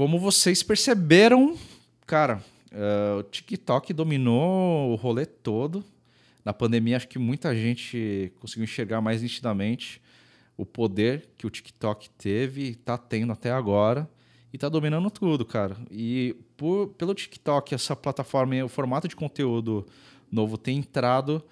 Como 0.00 0.18
vocês 0.18 0.62
perceberam, 0.62 1.58
cara, 2.06 2.42
uh, 2.72 3.18
o 3.18 3.22
TikTok 3.22 3.92
dominou 3.92 4.92
o 4.92 4.94
rolê 4.94 5.26
todo. 5.26 5.84
Na 6.42 6.54
pandemia, 6.54 6.96
acho 6.96 7.06
que 7.06 7.18
muita 7.18 7.54
gente 7.54 8.32
conseguiu 8.40 8.64
enxergar 8.64 9.02
mais 9.02 9.20
nitidamente 9.20 10.00
o 10.56 10.64
poder 10.64 11.28
que 11.36 11.46
o 11.46 11.50
TikTok 11.50 12.08
teve 12.16 12.62
e 12.62 12.70
está 12.70 12.96
tendo 12.96 13.34
até 13.34 13.52
agora. 13.52 14.08
E 14.50 14.56
está 14.56 14.70
dominando 14.70 15.10
tudo, 15.10 15.44
cara. 15.44 15.76
E 15.90 16.34
por, 16.56 16.86
pelo 16.94 17.12
TikTok, 17.12 17.74
essa 17.74 17.94
plataforma, 17.94 18.64
o 18.64 18.70
formato 18.70 19.06
de 19.06 19.14
conteúdo 19.14 19.86
novo 20.32 20.56
tem 20.56 20.78
entrado 20.78 21.44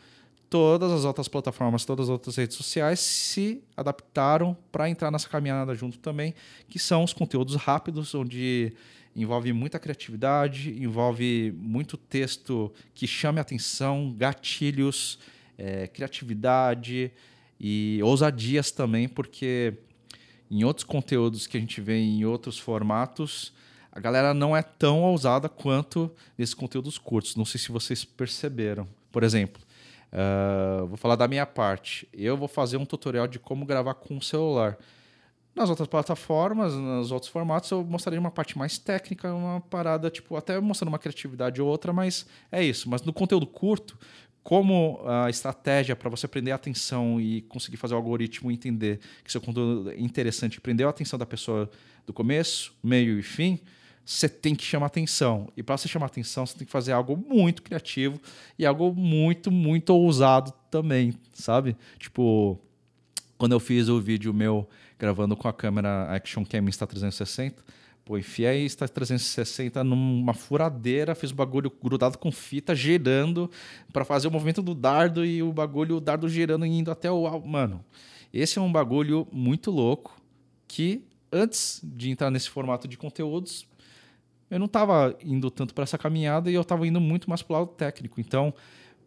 todas 0.50 0.90
as 0.90 1.04
outras 1.04 1.28
plataformas, 1.28 1.84
todas 1.84 2.06
as 2.06 2.10
outras 2.10 2.36
redes 2.36 2.56
sociais 2.56 3.00
se 3.00 3.62
adaptaram 3.76 4.56
para 4.72 4.88
entrar 4.88 5.10
nessa 5.10 5.28
caminhada 5.28 5.74
junto 5.74 5.98
também, 5.98 6.34
que 6.68 6.78
são 6.78 7.04
os 7.04 7.12
conteúdos 7.12 7.54
rápidos, 7.56 8.14
onde 8.14 8.72
envolve 9.14 9.52
muita 9.52 9.78
criatividade, 9.78 10.70
envolve 10.82 11.52
muito 11.56 11.96
texto 11.96 12.72
que 12.94 13.06
chame 13.06 13.40
atenção, 13.40 14.14
gatilhos, 14.16 15.18
é, 15.56 15.86
criatividade 15.88 17.10
e 17.60 18.00
ousadias 18.02 18.70
também, 18.70 19.08
porque 19.08 19.74
em 20.50 20.64
outros 20.64 20.84
conteúdos 20.84 21.46
que 21.46 21.56
a 21.56 21.60
gente 21.60 21.80
vê 21.80 21.98
em 21.98 22.24
outros 22.24 22.58
formatos, 22.58 23.52
a 23.90 24.00
galera 24.00 24.32
não 24.32 24.56
é 24.56 24.62
tão 24.62 25.02
ousada 25.02 25.48
quanto 25.48 26.10
nesses 26.38 26.54
conteúdos 26.54 26.96
curtos. 26.96 27.36
Não 27.36 27.44
sei 27.44 27.60
se 27.60 27.72
vocês 27.72 28.04
perceberam. 28.04 28.86
Por 29.10 29.24
exemplo, 29.24 29.60
Uh, 30.12 30.86
vou 30.86 30.96
falar 30.96 31.16
da 31.16 31.28
minha 31.28 31.46
parte. 31.46 32.08
Eu 32.12 32.36
vou 32.36 32.48
fazer 32.48 32.76
um 32.76 32.84
tutorial 32.84 33.26
de 33.26 33.38
como 33.38 33.66
gravar 33.66 33.94
com 33.94 34.16
o 34.16 34.22
celular. 34.22 34.78
Nas 35.54 35.70
outras 35.70 35.88
plataformas, 35.88 36.72
nos 36.72 37.10
outros 37.10 37.30
formatos, 37.30 37.70
eu 37.70 37.84
mostraria 37.84 38.20
uma 38.20 38.30
parte 38.30 38.56
mais 38.56 38.78
técnica, 38.78 39.32
uma 39.34 39.60
parada, 39.60 40.08
tipo, 40.08 40.36
até 40.36 40.58
mostrando 40.60 40.88
uma 40.88 40.98
criatividade 40.98 41.60
ou 41.60 41.68
outra, 41.68 41.92
mas 41.92 42.26
é 42.52 42.62
isso. 42.62 42.88
Mas 42.88 43.02
no 43.02 43.12
conteúdo 43.12 43.44
curto, 43.44 43.98
como 44.42 45.00
a 45.04 45.28
estratégia 45.28 45.96
para 45.96 46.08
você 46.08 46.28
prender 46.28 46.52
a 46.52 46.56
atenção 46.56 47.20
e 47.20 47.42
conseguir 47.42 47.76
fazer 47.76 47.94
o 47.94 47.96
algoritmo 47.96 48.50
entender 48.50 49.00
que 49.24 49.30
seu 49.30 49.40
conteúdo 49.40 49.90
é 49.90 50.00
interessante, 50.00 50.60
prender 50.60 50.86
a 50.86 50.90
atenção 50.90 51.18
da 51.18 51.26
pessoa 51.26 51.68
do 52.06 52.12
começo, 52.12 52.72
meio 52.82 53.18
e 53.18 53.22
fim, 53.22 53.60
você 54.08 54.26
tem 54.26 54.54
que 54.54 54.64
chamar 54.64 54.86
atenção. 54.86 55.52
E 55.54 55.62
para 55.62 55.76
você 55.76 55.86
chamar 55.86 56.06
atenção, 56.06 56.46
você 56.46 56.56
tem 56.56 56.64
que 56.64 56.72
fazer 56.72 56.92
algo 56.92 57.14
muito 57.14 57.62
criativo 57.62 58.18
e 58.58 58.64
algo 58.64 58.94
muito, 58.94 59.50
muito 59.50 59.90
ousado 59.90 60.50
também, 60.70 61.12
sabe? 61.34 61.76
Tipo, 61.98 62.58
quando 63.36 63.52
eu 63.52 63.60
fiz 63.60 63.86
o 63.90 64.00
vídeo 64.00 64.32
meu 64.32 64.66
gravando 64.98 65.36
com 65.36 65.46
a 65.46 65.52
câmera 65.52 66.10
Action 66.10 66.42
Cam 66.42 66.64
Insta360, 66.64 67.56
pô, 68.02 68.16
enfiei 68.16 68.64
a 68.64 68.66
Insta360 68.66 69.82
numa 69.82 70.32
furadeira, 70.32 71.14
fiz 71.14 71.30
o 71.30 71.34
bagulho 71.34 71.70
grudado 71.70 72.16
com 72.16 72.32
fita, 72.32 72.74
girando 72.74 73.50
para 73.92 74.06
fazer 74.06 74.26
o 74.26 74.30
movimento 74.30 74.62
do 74.62 74.74
dardo 74.74 75.22
e 75.22 75.42
o 75.42 75.52
bagulho, 75.52 75.96
o 75.96 76.00
dardo 76.00 76.30
girando 76.30 76.64
e 76.64 76.70
indo 76.70 76.90
até 76.90 77.10
o... 77.10 77.40
Mano, 77.40 77.84
esse 78.32 78.58
é 78.58 78.62
um 78.62 78.72
bagulho 78.72 79.28
muito 79.30 79.70
louco 79.70 80.18
que 80.66 81.04
antes 81.30 81.82
de 81.84 82.10
entrar 82.10 82.30
nesse 82.30 82.48
formato 82.48 82.88
de 82.88 82.96
conteúdos, 82.96 83.68
eu 84.50 84.58
não 84.58 84.66
estava 84.66 85.16
indo 85.22 85.50
tanto 85.50 85.74
para 85.74 85.84
essa 85.84 85.98
caminhada 85.98 86.50
e 86.50 86.54
eu 86.54 86.62
estava 86.62 86.86
indo 86.86 87.00
muito 87.00 87.28
mais 87.28 87.42
para 87.42 87.54
o 87.54 87.58
lado 87.58 87.70
técnico. 87.72 88.20
Então, 88.20 88.52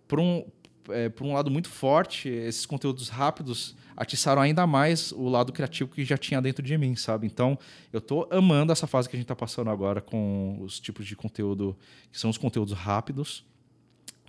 por 0.08 0.20
um, 0.20 0.46
é, 0.90 1.10
por 1.10 1.26
um 1.26 1.34
lado 1.34 1.50
muito 1.50 1.70
forte, 1.70 2.30
esses 2.30 2.66
conteúdos 2.66 3.10
rápidos 3.10 3.76
atiçaram 3.96 4.42
ainda 4.42 4.66
mais 4.66 5.12
o 5.12 5.28
lado 5.30 5.52
criativo 5.52 5.92
que 5.92 6.04
já 6.04 6.18
tinha 6.18 6.42
dentro 6.42 6.64
de 6.64 6.78
mim, 6.78 6.96
sabe? 6.96 7.28
Então, 7.28 7.58
eu 7.92 8.00
estou 8.00 8.28
amando 8.32 8.72
essa 8.72 8.88
fase 8.88 9.10
que 9.10 9.16
a 9.16 9.18
gente 9.18 9.26
está 9.26 9.36
passando 9.36 9.70
agora 9.70 10.02
com 10.02 10.58
os 10.62 10.80
tipos 10.80 11.06
de 11.06 11.16
conteúdo 11.16 11.78
que 12.12 12.20
são 12.20 12.30
os 12.30 12.38
conteúdos 12.38 12.74
rápidos. 12.74 13.46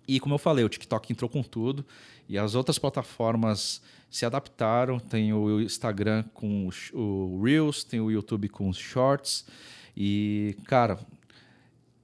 E 0.06 0.18
como 0.18 0.34
eu 0.34 0.38
falei, 0.38 0.64
o 0.64 0.68
TikTok 0.68 1.12
entrou 1.12 1.28
com 1.28 1.42
tudo 1.42 1.86
e 2.28 2.36
as 2.36 2.54
outras 2.54 2.78
plataformas 2.78 3.80
se 4.10 4.26
adaptaram. 4.26 4.98
Tem 4.98 5.32
o 5.32 5.60
Instagram 5.60 6.24
com 6.34 6.68
o 6.92 7.42
Reels, 7.42 7.84
tem 7.84 8.00
o 8.00 8.10
YouTube 8.10 8.48
com 8.48 8.68
os 8.68 8.76
Shorts. 8.76 9.46
E, 9.96 10.56
cara, 10.66 10.98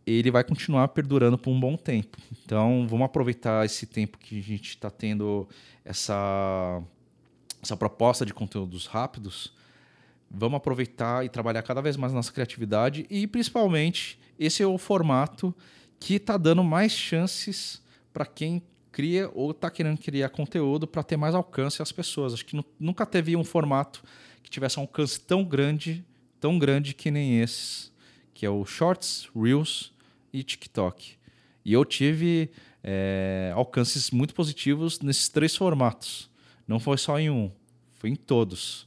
ele 0.06 0.30
vai 0.30 0.44
continuar 0.44 0.88
perdurando 0.88 1.36
por 1.36 1.50
um 1.50 1.60
bom 1.60 1.76
tempo. 1.76 2.16
Então, 2.44 2.86
vamos 2.88 3.04
aproveitar 3.04 3.64
esse 3.64 3.86
tempo 3.86 4.18
que 4.18 4.38
a 4.38 4.42
gente 4.42 4.70
está 4.70 4.90
tendo 4.90 5.48
essa, 5.84 6.82
essa 7.62 7.76
proposta 7.76 8.24
de 8.24 8.32
conteúdos 8.32 8.86
rápidos. 8.86 9.52
Vamos 10.30 10.56
aproveitar 10.56 11.24
e 11.24 11.28
trabalhar 11.28 11.62
cada 11.62 11.80
vez 11.80 11.96
mais 11.96 12.12
nossa 12.12 12.32
criatividade 12.32 13.06
e, 13.10 13.26
principalmente, 13.26 14.18
esse 14.38 14.62
é 14.62 14.66
o 14.66 14.78
formato 14.78 15.54
que 15.98 16.14
está 16.14 16.36
dando 16.36 16.62
mais 16.62 16.92
chances 16.92 17.82
para 18.12 18.24
quem 18.24 18.62
cria 18.92 19.30
ou 19.34 19.50
está 19.52 19.70
querendo 19.70 19.98
criar 19.98 20.28
conteúdo 20.28 20.86
para 20.86 21.02
ter 21.02 21.16
mais 21.16 21.34
alcance 21.34 21.82
às 21.82 21.92
pessoas. 21.92 22.34
Acho 22.34 22.44
que 22.44 22.62
nunca 22.78 23.04
teve 23.06 23.36
um 23.36 23.44
formato 23.44 24.02
que 24.42 24.50
tivesse 24.50 24.78
um 24.78 24.82
alcance 24.82 25.20
tão 25.20 25.44
grande, 25.44 26.04
tão 26.40 26.58
grande 26.58 26.94
que 26.94 27.10
nem 27.10 27.40
esses, 27.40 27.92
que 28.32 28.46
é 28.46 28.50
o 28.50 28.64
Shorts, 28.64 29.28
Reels 29.34 29.92
e 30.32 30.42
TikTok. 30.42 31.16
E 31.64 31.72
eu 31.72 31.84
tive 31.84 32.50
é, 32.82 33.52
alcances 33.54 34.10
muito 34.10 34.34
positivos 34.34 35.00
nesses 35.00 35.28
três 35.28 35.56
formatos. 35.56 36.30
Não 36.66 36.78
foi 36.78 36.96
só 36.98 37.18
em 37.18 37.30
um, 37.30 37.50
foi 37.94 38.10
em 38.10 38.16
todos. 38.16 38.86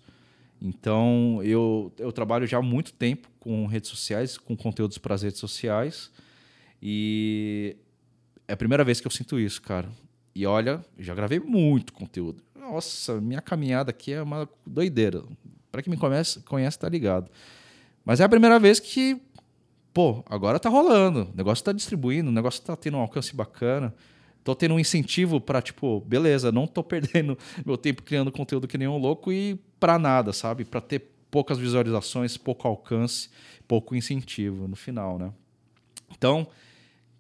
Então, 0.62 1.42
eu, 1.44 1.92
eu 1.98 2.12
trabalho 2.12 2.46
já 2.46 2.60
há 2.60 2.62
muito 2.62 2.94
tempo 2.94 3.28
com 3.40 3.66
redes 3.66 3.90
sociais, 3.90 4.38
com 4.38 4.56
conteúdos 4.56 4.98
para 4.98 5.16
as 5.16 5.24
redes 5.24 5.40
sociais. 5.40 6.12
E 6.82 7.76
é 8.48 8.54
a 8.54 8.58
primeira 8.58 8.84
vez 8.84 9.02
que 9.02 9.08
eu 9.08 9.12
sinto 9.12 9.40
isso, 9.40 9.62
cara. 9.62 9.90
E 10.34 10.46
olha, 10.46 10.84
já 10.98 11.14
gravei 11.14 11.40
muito 11.40 11.92
conteúdo. 11.92 12.44
Nossa, 12.56 13.20
minha 13.20 13.42
caminhada 13.42 13.90
aqui 13.90 14.14
é 14.14 14.22
uma 14.22 14.48
doideira. 14.66 15.24
Para 15.72 15.82
quem 15.82 15.92
me 15.92 15.98
conhece, 15.98 16.40
conhece, 16.42 16.78
tá 16.78 16.90
ligado. 16.90 17.30
Mas 18.04 18.20
é 18.20 18.24
a 18.24 18.30
primeira 18.30 18.60
vez 18.60 18.80
que 18.80 19.22
pô, 19.94 20.24
agora 20.30 20.60
tá 20.60 20.70
rolando, 20.70 21.30
o 21.34 21.36
negócio 21.36 21.64
tá 21.64 21.72
distribuindo, 21.72 22.30
o 22.30 22.34
negócio 22.34 22.62
tá 22.62 22.76
tendo 22.76 22.98
um 22.98 23.02
alcance 23.02 23.36
bacana. 23.36 23.94
Tô 24.44 24.56
tendo 24.56 24.74
um 24.74 24.80
incentivo 24.80 25.40
para 25.40 25.62
tipo, 25.62 26.02
beleza, 26.02 26.52
não 26.52 26.66
tô 26.66 26.82
perdendo 26.84 27.38
meu 27.66 27.78
tempo 27.78 28.02
criando 28.02 28.32
conteúdo 28.32 28.68
que 28.68 28.78
nem 28.78 28.88
um 28.88 28.98
louco 28.98 29.32
e 29.32 29.56
para 29.80 30.00
nada, 30.00 30.34
sabe? 30.34 30.66
Para 30.66 30.82
ter 30.82 31.12
poucas 31.30 31.58
visualizações, 31.58 32.38
pouco 32.38 32.68
alcance, 32.68 33.30
pouco 33.68 33.96
incentivo 33.96 34.68
no 34.68 34.76
final, 34.76 35.20
né? 35.20 35.32
Então, 36.12 36.48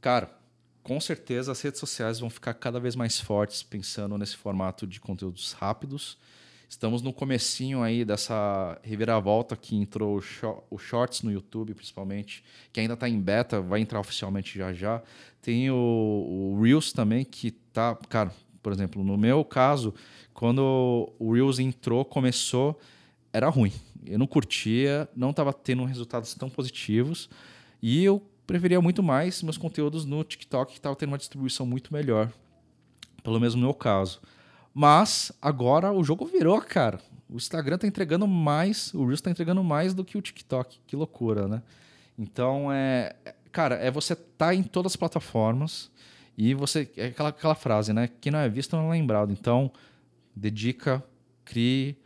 cara, 0.01 0.35
com 0.83 0.99
certeza 0.99 1.51
as 1.51 1.61
redes 1.61 1.79
sociais 1.79 2.19
vão 2.19 2.29
ficar 2.29 2.55
cada 2.55 2.79
vez 2.79 2.95
mais 2.95 3.19
fortes 3.19 3.61
pensando 3.61 4.17
nesse 4.17 4.35
formato 4.35 4.87
de 4.87 4.99
conteúdos 4.99 5.53
rápidos 5.53 6.17
Estamos 6.71 7.01
no 7.01 7.11
comecinho 7.11 7.83
aí 7.83 8.05
dessa 8.05 8.79
reviravolta 8.81 9.57
que 9.57 9.75
entrou 9.75 10.23
o 10.69 10.77
Shorts 10.77 11.21
no 11.21 11.29
YouTube, 11.29 11.73
principalmente, 11.73 12.45
que 12.71 12.79
ainda 12.79 12.93
está 12.93 13.09
em 13.09 13.19
beta, 13.19 13.59
vai 13.59 13.81
entrar 13.81 13.99
oficialmente 13.99 14.57
já 14.57 14.71
já. 14.71 15.03
Tem 15.41 15.69
o, 15.69 15.75
o 15.75 16.61
Reels 16.63 16.93
também, 16.93 17.25
que 17.25 17.51
tá, 17.51 17.93
cara, 18.07 18.31
por 18.63 18.71
exemplo, 18.71 19.03
no 19.03 19.17
meu 19.17 19.43
caso, 19.43 19.93
quando 20.33 21.11
o 21.19 21.33
Reels 21.33 21.59
entrou, 21.59 22.05
começou, 22.05 22.79
era 23.33 23.49
ruim. 23.49 23.73
Eu 24.05 24.17
não 24.17 24.25
curtia, 24.25 25.09
não 25.13 25.31
estava 25.31 25.51
tendo 25.51 25.83
resultados 25.83 26.33
tão 26.35 26.49
positivos 26.49 27.29
e 27.81 28.01
eu 28.01 28.25
preferia 28.47 28.79
muito 28.79 29.03
mais 29.03 29.43
meus 29.43 29.57
conteúdos 29.57 30.05
no 30.05 30.23
TikTok, 30.23 30.71
que 30.71 30.79
estava 30.79 30.95
tendo 30.95 31.09
uma 31.09 31.17
distribuição 31.17 31.65
muito 31.65 31.93
melhor, 31.93 32.31
pelo 33.21 33.41
menos 33.41 33.55
no 33.55 33.61
meu 33.61 33.73
caso. 33.73 34.21
Mas 34.73 35.31
agora 35.41 35.91
o 35.91 36.03
jogo 36.03 36.25
virou, 36.25 36.61
cara. 36.61 36.99
O 37.29 37.35
Instagram 37.35 37.77
tá 37.77 37.87
entregando 37.87 38.27
mais, 38.27 38.93
o 38.93 39.05
Reels 39.05 39.21
tá 39.21 39.31
entregando 39.31 39.63
mais 39.63 39.93
do 39.93 40.03
que 40.03 40.17
o 40.17 40.21
TikTok. 40.21 40.79
Que 40.85 40.95
loucura, 40.95 41.47
né? 41.47 41.61
Então 42.17 42.71
é. 42.71 43.15
Cara, 43.51 43.75
é 43.75 43.91
você 43.91 44.15
tá 44.15 44.55
em 44.55 44.63
todas 44.63 44.93
as 44.93 44.95
plataformas 44.95 45.91
e 46.37 46.53
você. 46.53 46.89
É 46.95 47.07
aquela, 47.07 47.29
aquela 47.29 47.55
frase, 47.55 47.91
né? 47.93 48.09
Quem 48.19 48.31
não 48.31 48.39
é 48.39 48.47
visto 48.47 48.75
não 48.75 48.87
é 48.87 48.91
lembrado. 48.91 49.31
Então, 49.31 49.71
dedica, 50.35 51.03
crie, 51.43 51.97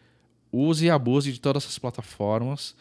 use 0.52 0.86
e 0.86 0.90
abuse 0.90 1.32
de 1.32 1.40
todas 1.40 1.64
essas 1.64 1.78
plataformas, 1.78 2.76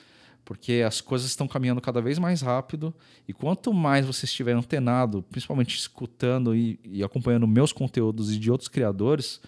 porque 0.44 0.82
as 0.86 1.02
coisas 1.02 1.28
estão 1.28 1.46
caminhando 1.46 1.80
cada 1.80 2.00
vez 2.00 2.18
mais 2.18 2.40
rápido. 2.40 2.94
E 3.28 3.34
quanto 3.34 3.72
mais 3.72 4.06
você 4.06 4.24
estiver 4.24 4.52
antenado, 4.52 5.22
principalmente 5.30 5.76
escutando 5.76 6.54
e, 6.54 6.78
e 6.84 7.04
acompanhando 7.04 7.46
meus 7.46 7.72
conteúdos 7.72 8.32
e 8.32 8.38
de 8.38 8.50
outros 8.50 8.68
criadores 8.68 9.40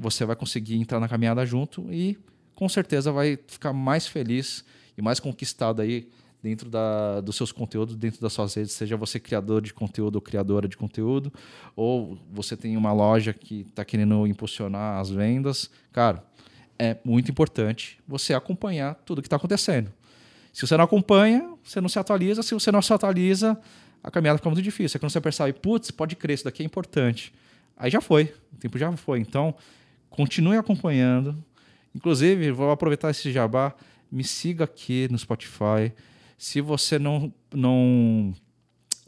você 0.00 0.24
vai 0.24 0.34
conseguir 0.34 0.76
entrar 0.76 0.98
na 0.98 1.06
caminhada 1.06 1.44
junto 1.44 1.92
e 1.92 2.18
com 2.54 2.68
certeza 2.68 3.12
vai 3.12 3.38
ficar 3.46 3.74
mais 3.74 4.06
feliz 4.06 4.64
e 4.96 5.02
mais 5.02 5.20
conquistado 5.20 5.82
aí 5.82 6.08
dentro 6.42 6.70
da, 6.70 7.20
dos 7.20 7.36
seus 7.36 7.52
conteúdos, 7.52 7.94
dentro 7.94 8.18
das 8.18 8.32
suas 8.32 8.54
redes, 8.54 8.72
seja 8.72 8.96
você 8.96 9.20
criador 9.20 9.60
de 9.60 9.74
conteúdo 9.74 10.16
ou 10.16 10.22
criadora 10.22 10.66
de 10.66 10.74
conteúdo, 10.74 11.30
ou 11.76 12.18
você 12.32 12.56
tem 12.56 12.78
uma 12.78 12.94
loja 12.94 13.34
que 13.34 13.66
está 13.68 13.84
querendo 13.84 14.26
impulsionar 14.26 14.98
as 14.98 15.10
vendas. 15.10 15.70
Cara, 15.92 16.24
é 16.78 16.96
muito 17.04 17.30
importante 17.30 17.98
você 18.08 18.32
acompanhar 18.32 18.94
tudo 19.04 19.20
que 19.20 19.26
está 19.26 19.36
acontecendo. 19.36 19.92
Se 20.50 20.66
você 20.66 20.78
não 20.78 20.84
acompanha, 20.84 21.52
você 21.62 21.78
não 21.78 21.90
se 21.90 21.98
atualiza. 21.98 22.42
Se 22.42 22.54
você 22.54 22.72
não 22.72 22.80
se 22.80 22.90
atualiza, 22.90 23.60
a 24.02 24.10
caminhada 24.10 24.38
fica 24.38 24.48
muito 24.48 24.62
difícil. 24.62 24.96
É 24.96 24.98
quando 24.98 25.12
você 25.12 25.20
percebe, 25.20 25.52
putz, 25.52 25.90
pode 25.90 26.16
crer, 26.16 26.34
isso 26.34 26.44
daqui 26.44 26.62
é 26.62 26.66
importante. 26.66 27.34
Aí 27.76 27.90
já 27.90 28.00
foi, 28.00 28.34
o 28.52 28.56
tempo 28.56 28.78
já 28.78 28.90
foi. 28.96 29.20
Então, 29.20 29.54
Continue 30.10 30.56
acompanhando. 30.56 31.42
Inclusive, 31.94 32.50
vou 32.50 32.70
aproveitar 32.70 33.10
esse 33.10 33.32
jabá. 33.32 33.74
Me 34.10 34.24
siga 34.24 34.64
aqui 34.64 35.08
no 35.10 35.18
Spotify. 35.18 35.92
Se 36.36 36.60
você 36.60 36.98
não, 36.98 37.32
não, 37.54 38.34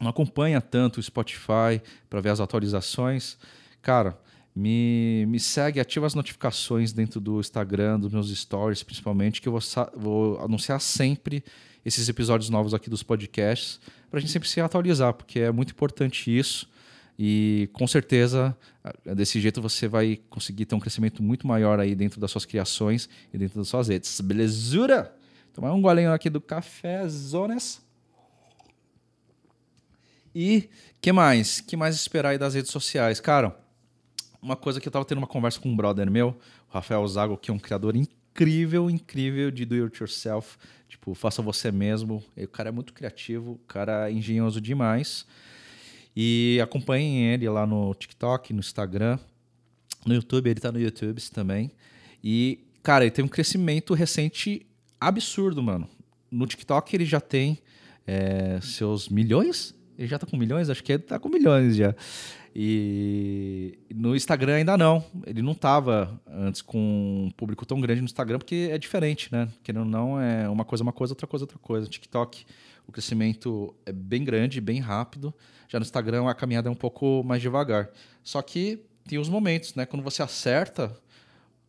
não 0.01 0.09
acompanha 0.09 0.61
tanto 0.61 0.99
o 0.99 1.03
Spotify 1.03 1.83
para 2.09 2.21
ver 2.21 2.31
as 2.31 2.41
atualizações, 2.41 3.37
cara, 3.81 4.19
me, 4.55 5.25
me 5.27 5.41
segue, 5.41 5.81
ativa 5.81 6.07
as 6.07 6.15
notificações 6.15 6.93
dentro 6.93 7.21
do 7.21 7.41
Instagram, 7.41 7.99
dos 7.99 8.13
meus 8.13 8.31
stories, 8.37 8.83
principalmente, 8.83 9.41
que 9.41 9.49
eu 9.49 9.53
vou, 9.53 9.61
vou 9.97 10.41
anunciar 10.41 10.81
sempre 10.81 11.43
esses 11.85 12.09
episódios 12.09 12.49
novos 12.51 12.75
aqui 12.75 12.89
dos 12.89 13.03
podcasts, 13.03 13.81
para 14.11 14.19
a 14.19 14.21
gente 14.21 14.31
sempre 14.31 14.49
se 14.49 14.61
atualizar, 14.61 15.15
porque 15.15 15.41
é 15.41 15.51
muito 15.51 15.73
importante 15.73 16.37
isso. 16.37 16.69
E 17.25 17.71
com 17.73 17.87
certeza, 17.87 18.53
desse 19.15 19.41
jeito 19.41 19.63
você 19.63 19.87
vai 19.87 20.19
conseguir 20.29 20.67
ter 20.67 20.75
um 20.75 20.81
crescimento 20.81 21.23
muito 21.23 21.47
maior 21.47 21.79
aí 21.79 21.95
dentro 21.95 22.21
das 22.21 22.33
suas 22.33 22.45
criações 22.45 23.09
e 23.33 23.39
dentro 23.39 23.61
das 23.61 23.69
suas 23.69 23.87
redes. 23.87 24.21
Belezura? 24.21 25.15
Tomar 25.53 25.73
um 25.73 25.81
golinho 25.81 26.13
aqui 26.13 26.29
do 26.29 26.41
café 26.41 27.07
Zonas. 27.07 27.81
E 30.35 30.69
que 31.01 31.13
mais? 31.13 31.61
que 31.61 31.77
mais 31.77 31.95
esperar 31.95 32.31
aí 32.31 32.39
das 32.39 32.55
redes 32.55 32.73
sociais? 32.73 33.21
Cara, 33.21 33.57
uma 34.43 34.57
coisa 34.57 34.81
que 34.81 34.89
eu 34.89 34.93
tava 34.93 35.05
tendo 35.05 35.19
uma 35.19 35.29
conversa 35.29 35.61
com 35.61 35.69
um 35.69 35.77
brother 35.77 36.11
meu, 36.11 36.31
o 36.69 36.75
Rafael 36.75 37.07
Zago, 37.07 37.37
que 37.37 37.53
é 37.53 37.55
um 37.55 37.59
criador 37.59 37.95
incrível, 37.95 38.91
incrível 38.91 39.53
de 39.53 39.65
do 39.65 39.77
it 39.85 39.97
yourself. 40.01 40.59
Tipo, 40.89 41.15
faça 41.15 41.41
você 41.41 41.71
mesmo. 41.71 42.21
E 42.37 42.43
o 42.43 42.49
cara 42.49 42.71
é 42.71 42.73
muito 42.73 42.93
criativo, 42.93 43.53
o 43.53 43.59
cara 43.69 44.11
é 44.11 44.13
engenhoso 44.13 44.61
demais. 44.61 45.25
E 46.15 46.61
acompanhem 46.63 47.33
ele 47.33 47.49
lá 47.49 47.67
no 47.67 47.95
TikTok, 47.95 48.53
no 48.53 48.61
Instagram, 48.61 49.19
no 50.07 50.15
YouTube, 50.15 50.51
ele 50.51 50.61
tá 50.61 50.71
no 50.71 50.81
YouTube 50.81 51.21
também. 51.31 51.71
E, 52.23 52.61
cara, 52.83 53.05
ele 53.05 53.11
tem 53.11 53.25
um 53.25 53.29
crescimento 53.29 53.95
recente 53.95 54.67
absurdo, 55.01 55.63
mano. 55.63 55.89
No 56.31 56.47
TikTok 56.47 56.95
ele 56.95 57.05
já 57.05 57.21
tem 57.21 57.59
é, 58.07 58.59
seus 58.61 59.09
milhões. 59.09 59.75
Ele 59.99 60.09
já 60.09 60.19
tá 60.19 60.27
com 60.27 60.37
milhões? 60.37 60.71
Acho 60.71 60.83
que 60.83 60.93
ele 60.93 61.03
tá 61.03 61.19
com 61.19 61.29
milhões 61.29 61.77
já. 61.77 61.95
E 62.55 63.79
no 63.95 64.15
Instagram 64.15 64.57
ainda 64.57 64.77
não. 64.77 65.05
Ele 65.27 65.41
não 65.41 65.55
tava 65.55 66.21
antes 66.27 66.61
com 66.61 67.27
um 67.27 67.31
público 67.31 67.65
tão 67.65 67.81
grande 67.81 68.01
no 68.01 68.05
Instagram, 68.05 68.39
porque 68.39 68.69
é 68.71 68.77
diferente, 68.77 69.29
né? 69.33 69.49
Querendo 69.63 69.85
ou 69.85 69.89
não, 69.89 70.21
é 70.21 70.49
uma 70.49 70.65
coisa 70.65 70.83
uma 70.83 70.93
coisa, 70.93 71.13
outra 71.13 71.27
coisa 71.27 71.45
outra 71.45 71.59
coisa. 71.59 71.89
TikTok, 71.89 72.45
o 72.87 72.93
crescimento 72.93 73.75
é 73.87 73.93
bem 73.93 74.25
grande, 74.25 74.61
bem 74.61 74.81
rápido. 74.81 75.35
Já 75.69 75.79
no 75.79 75.85
Instagram 75.85 76.29
a 76.29 76.35
caminhada 76.35 76.69
é 76.69 76.73
um 76.73 76.77
pouco 76.77 77.23
mais 77.25 77.41
devagar. 77.41 77.91
Só 78.23 78.43
que 78.43 78.85
tem 79.05 79.19
os 79.19 79.29
momentos, 79.29 79.75
né? 79.75 79.87
Quando 79.87 80.03
você 80.03 80.23
acerta 80.23 80.95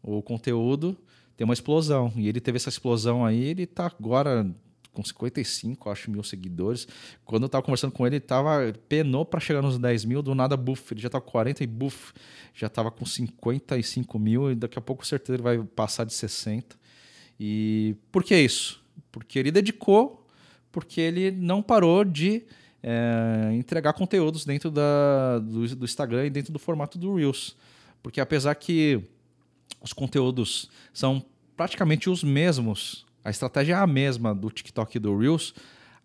o 0.02 0.22
conteúdo, 0.22 0.98
tem 1.38 1.46
uma 1.46 1.54
explosão. 1.54 2.12
E 2.16 2.28
ele 2.28 2.40
teve 2.40 2.58
essa 2.58 2.70
explosão 2.70 3.26
aí, 3.26 3.44
ele 3.44 3.66
tá 3.66 3.86
agora 3.88 4.46
com 4.94 5.04
55, 5.04 5.90
acho, 5.90 6.12
mil 6.12 6.24
seguidores. 6.24 6.88
Quando 7.26 7.44
eu 7.44 7.50
tava 7.50 7.64
conversando 7.64 7.92
com 7.92 8.06
ele, 8.06 8.18
ele 8.18 8.22
tava, 8.22 8.74
penou 8.88 9.26
para 9.26 9.40
chegar 9.40 9.62
nos 9.62 9.78
10 9.80 10.06
mil, 10.06 10.22
do 10.22 10.36
nada, 10.36 10.56
buff, 10.56 10.94
ele 10.94 11.02
já 11.02 11.10
tá 11.10 11.20
com 11.20 11.32
40 11.32 11.64
e 11.64 11.68
buff, 11.68 12.14
já 12.54 12.70
tava 12.70 12.92
com 12.92 13.06
55 13.06 14.20
mil, 14.20 14.52
e 14.52 14.56
daqui 14.56 14.78
a 14.78 14.82
pouco, 14.82 15.06
certeza, 15.06 15.36
ele 15.36 15.44
vai 15.44 15.58
passar 15.64 16.04
de 16.04 16.14
60. 16.14 16.78
E 17.40 17.96
por 18.12 18.24
que 18.24 18.36
isso? 18.38 18.84
Porque 19.12 19.40
ele 19.40 19.52
dedicou, 19.52 20.23
porque 20.74 21.00
ele 21.00 21.32
não 21.32 21.64
parou 21.64 22.04
de 22.04 22.44
é, 22.84 23.52
entregar 23.54 23.94
conteúdos 23.94 24.44
dentro 24.44 24.70
da, 24.70 25.40
do, 25.40 25.74
do 25.74 25.86
Instagram 25.86 26.26
e 26.26 26.30
dentro 26.30 26.52
do 26.52 26.60
formato 26.60 26.98
do 26.98 27.16
Reels. 27.16 27.56
Porque 28.02 28.20
apesar 28.20 28.54
que 28.56 29.02
os 29.82 29.94
conteúdos 29.94 30.70
são 30.94 31.24
praticamente 31.56 32.10
os 32.10 32.22
mesmos 32.22 33.06
a 33.24 33.30
estratégia 33.30 33.74
é 33.74 33.78
a 33.78 33.88
mesma 33.88 34.36
do 34.36 34.50
TikTok 34.50 34.98
e 34.98 35.00
do 35.00 35.18
Reels. 35.18 35.54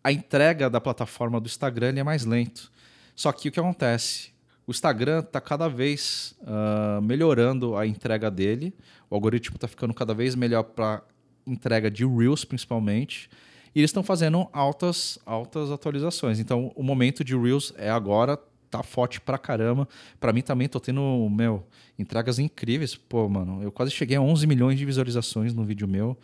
A 0.04 0.12
entrega 0.12 0.70
da 0.70 0.80
plataforma 0.80 1.40
do 1.40 1.46
Instagram 1.46 1.94
é 1.96 2.02
mais 2.04 2.24
lento. 2.24 2.70
Só 3.14 3.32
que 3.32 3.48
o 3.48 3.52
que 3.52 3.58
acontece? 3.58 4.30
O 4.66 4.70
Instagram 4.70 5.20
está 5.20 5.40
cada 5.40 5.68
vez 5.68 6.36
uh, 6.42 7.02
melhorando 7.02 7.76
a 7.76 7.86
entrega 7.86 8.30
dele. 8.30 8.72
O 9.10 9.16
algoritmo 9.16 9.56
está 9.56 9.66
ficando 9.66 9.92
cada 9.92 10.14
vez 10.14 10.36
melhor 10.36 10.62
para 10.62 11.02
entrega 11.44 11.90
de 11.90 12.06
Reels, 12.06 12.44
principalmente. 12.44 13.28
E 13.74 13.80
eles 13.80 13.90
estão 13.90 14.02
fazendo 14.02 14.48
altas, 14.52 15.18
altas 15.24 15.70
atualizações. 15.70 16.38
Então, 16.38 16.72
o 16.74 16.82
momento 16.82 17.22
de 17.22 17.36
Reels 17.36 17.72
é 17.76 17.90
agora, 17.90 18.38
tá 18.70 18.82
forte 18.82 19.20
pra 19.20 19.38
caramba. 19.38 19.88
Pra 20.20 20.32
mim 20.32 20.42
também 20.42 20.68
tô 20.68 20.80
tendo, 20.80 21.28
meu, 21.30 21.66
entregas 21.98 22.38
incríveis. 22.38 22.94
Pô, 22.94 23.28
mano, 23.28 23.62
eu 23.62 23.72
quase 23.72 23.90
cheguei 23.90 24.16
a 24.16 24.20
11 24.20 24.46
milhões 24.46 24.78
de 24.78 24.84
visualizações 24.84 25.54
no 25.54 25.64
vídeo 25.64 25.88
meu. 25.88 26.16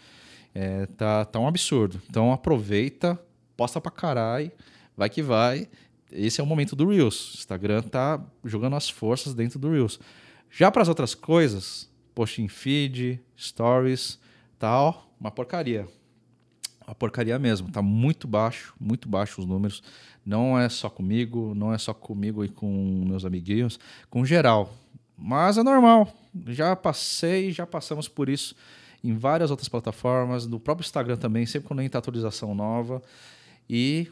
É, 0.55 0.87
tá, 0.87 1.25
tá 1.25 1.39
um 1.39 1.49
absurdo. 1.49 2.01
Então 2.09 2.33
aproveita, 2.33 3.19
posta 3.57 3.81
pra 3.81 3.91
caralho, 3.91 4.53
vai 4.97 5.11
que 5.11 5.23
vai. 5.23 5.69
Esse 6.13 6.41
é 6.41 6.45
o 6.45 6.47
momento 6.47 6.77
do 6.77 6.89
Reels. 6.89 7.35
O 7.35 7.39
Instagram 7.39 7.83
tá 7.83 8.25
jogando 8.45 8.77
as 8.77 8.89
forças 8.89 9.35
dentro 9.35 9.59
do 9.59 9.71
Reels. 9.71 9.99
Já 10.49 10.71
para 10.71 10.83
as 10.83 10.89
outras 10.89 11.15
coisas, 11.15 11.91
post 12.15 12.41
em 12.41 12.47
feed, 12.47 13.21
stories, 13.37 14.21
tal, 14.59 15.13
uma 15.19 15.33
porcaria. 15.33 15.89
Uma 16.87 16.95
porcaria 16.95 17.39
mesmo, 17.39 17.71
tá 17.71 17.81
muito 17.81 18.29
baixo, 18.29 18.75
muito 18.79 19.09
baixo 19.09 19.41
os 19.41 19.47
números. 19.47 19.83
Não 20.25 20.59
é 20.59 20.69
só 20.69 20.91
comigo, 20.91 21.55
não 21.55 21.73
é 21.73 21.79
só 21.79 21.95
comigo 21.95 22.45
e 22.45 22.49
com 22.49 23.05
meus 23.07 23.25
amiguinhos, 23.25 23.79
com 24.11 24.25
geral. 24.25 24.73
Mas 25.17 25.57
é 25.57 25.63
normal. 25.63 26.13
Já 26.49 26.75
passei, 26.77 27.53
já 27.53 27.67
passamos 27.67 28.09
por 28.09 28.29
isso 28.29 28.55
em 29.03 29.15
várias 29.15 29.51
outras 29.51 29.69
plataformas, 29.69 30.47
no 30.47 30.59
próprio 30.59 30.85
Instagram 30.85 31.17
também, 31.17 31.45
sempre 31.45 31.69
quando 31.69 31.83
entra 31.83 31.99
atualização 31.99 32.55
nova. 32.55 33.03
E 33.69 34.11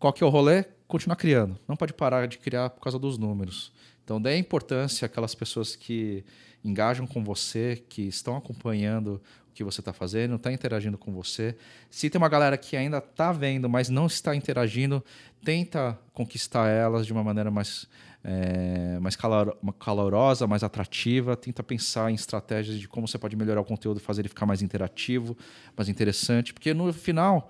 qual 0.00 0.12
que 0.12 0.22
é 0.22 0.26
o 0.26 0.30
rolê? 0.30 0.64
Continuar 0.88 1.16
criando. 1.16 1.56
Não 1.66 1.76
pode 1.76 1.92
parar 1.92 2.26
de 2.26 2.38
criar 2.38 2.70
por 2.70 2.80
causa 2.80 2.98
dos 2.98 3.16
números. 3.16 3.72
Então, 4.04 4.20
dê 4.20 4.36
importância 4.36 5.06
àquelas 5.06 5.34
pessoas 5.34 5.76
que 5.76 6.24
engajam 6.68 7.06
com 7.06 7.22
você, 7.22 7.82
que 7.88 8.02
estão 8.02 8.36
acompanhando 8.36 9.20
o 9.48 9.52
que 9.54 9.64
você 9.64 9.80
está 9.80 9.92
fazendo, 9.92 10.36
está 10.36 10.52
interagindo 10.52 10.98
com 10.98 11.12
você. 11.12 11.56
Se 11.90 12.10
tem 12.10 12.18
uma 12.18 12.28
galera 12.28 12.56
que 12.56 12.76
ainda 12.76 12.98
está 12.98 13.32
vendo, 13.32 13.68
mas 13.68 13.88
não 13.88 14.06
está 14.06 14.34
interagindo, 14.34 15.04
tenta 15.44 15.98
conquistar 16.12 16.68
elas 16.68 17.06
de 17.06 17.12
uma 17.12 17.24
maneira 17.24 17.50
mais 17.50 17.88
é, 18.28 18.98
mais 18.98 19.14
calor, 19.14 19.56
calorosa, 19.78 20.48
mais 20.48 20.64
atrativa, 20.64 21.36
tenta 21.36 21.62
pensar 21.62 22.10
em 22.10 22.14
estratégias 22.14 22.76
de 22.76 22.88
como 22.88 23.06
você 23.06 23.16
pode 23.16 23.36
melhorar 23.36 23.60
o 23.60 23.64
conteúdo 23.64 24.00
fazer 24.00 24.22
ele 24.22 24.28
ficar 24.28 24.44
mais 24.44 24.62
interativo, 24.62 25.38
mais 25.76 25.88
interessante, 25.88 26.52
porque 26.52 26.74
no 26.74 26.92
final, 26.92 27.46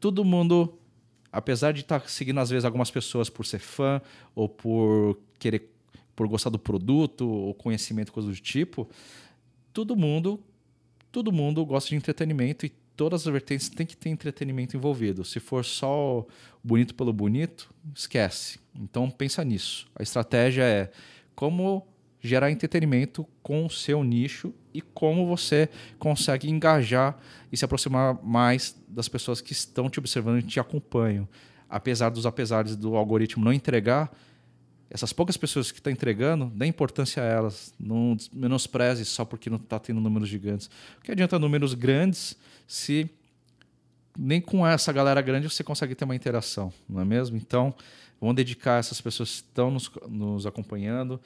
todo 0.00 0.24
mundo, 0.24 0.76
apesar 1.30 1.72
de 1.72 1.82
estar 1.82 2.00
tá 2.00 2.08
seguindo 2.08 2.40
às 2.40 2.50
vezes 2.50 2.64
algumas 2.64 2.90
pessoas 2.90 3.30
por 3.30 3.46
ser 3.46 3.60
fã 3.60 4.02
ou 4.34 4.48
por 4.48 5.16
querer 5.38 5.75
por 6.16 6.26
gostar 6.26 6.50
do 6.50 6.58
produto 6.58 7.28
ou 7.28 7.54
conhecimento 7.54 8.12
coisa 8.12 8.28
do 8.28 8.34
tipo, 8.34 8.88
todo 9.72 9.94
mundo 9.94 10.42
todo 11.12 11.32
mundo 11.32 11.64
gosta 11.64 11.88
de 11.88 11.96
entretenimento 11.96 12.66
e 12.66 12.68
todas 12.94 13.26
as 13.26 13.32
vertentes 13.32 13.70
tem 13.70 13.86
que 13.86 13.96
ter 13.96 14.10
entretenimento 14.10 14.76
envolvido. 14.76 15.24
Se 15.24 15.40
for 15.40 15.64
só 15.64 16.26
bonito 16.62 16.94
pelo 16.94 17.10
bonito, 17.10 17.72
esquece. 17.94 18.58
Então 18.78 19.10
pensa 19.10 19.42
nisso. 19.42 19.86
A 19.94 20.02
estratégia 20.02 20.64
é 20.64 20.90
como 21.34 21.86
gerar 22.20 22.50
entretenimento 22.50 23.26
com 23.42 23.64
o 23.64 23.70
seu 23.70 24.04
nicho 24.04 24.52
e 24.74 24.82
como 24.82 25.26
você 25.26 25.70
consegue 25.98 26.50
engajar 26.50 27.18
e 27.50 27.56
se 27.56 27.64
aproximar 27.64 28.22
mais 28.22 28.76
das 28.88 29.08
pessoas 29.08 29.40
que 29.40 29.52
estão 29.52 29.88
te 29.88 29.98
observando 29.98 30.40
e 30.40 30.42
te 30.42 30.60
acompanham. 30.60 31.26
Apesar 31.68 32.10
dos 32.10 32.26
apesares 32.26 32.76
do 32.76 32.94
algoritmo 32.94 33.42
não 33.44 33.54
entregar, 33.54 34.14
essas 34.90 35.12
poucas 35.12 35.36
pessoas 35.36 35.72
que 35.72 35.78
estão 35.78 35.92
tá 35.92 35.94
entregando, 35.94 36.46
dê 36.54 36.66
importância 36.66 37.22
a 37.22 37.26
elas. 37.26 37.74
Não 37.78 38.16
menospreze 38.32 39.04
só 39.04 39.24
porque 39.24 39.50
não 39.50 39.56
está 39.56 39.78
tendo 39.78 40.00
números 40.00 40.28
gigantes. 40.28 40.70
O 40.98 41.02
que 41.02 41.10
adianta 41.10 41.38
números 41.38 41.74
grandes 41.74 42.36
se 42.66 43.10
nem 44.18 44.40
com 44.40 44.66
essa 44.66 44.92
galera 44.92 45.20
grande 45.20 45.48
você 45.48 45.62
consegue 45.62 45.94
ter 45.94 46.04
uma 46.04 46.16
interação, 46.16 46.72
não 46.88 47.00
é 47.00 47.04
mesmo? 47.04 47.36
Então, 47.36 47.74
vamos 48.20 48.36
dedicar 48.36 48.78
essas 48.78 49.00
pessoas 49.00 49.40
que 49.40 49.48
estão 49.48 49.70
nos, 49.70 49.90
nos 50.08 50.46
acompanhando 50.46 51.20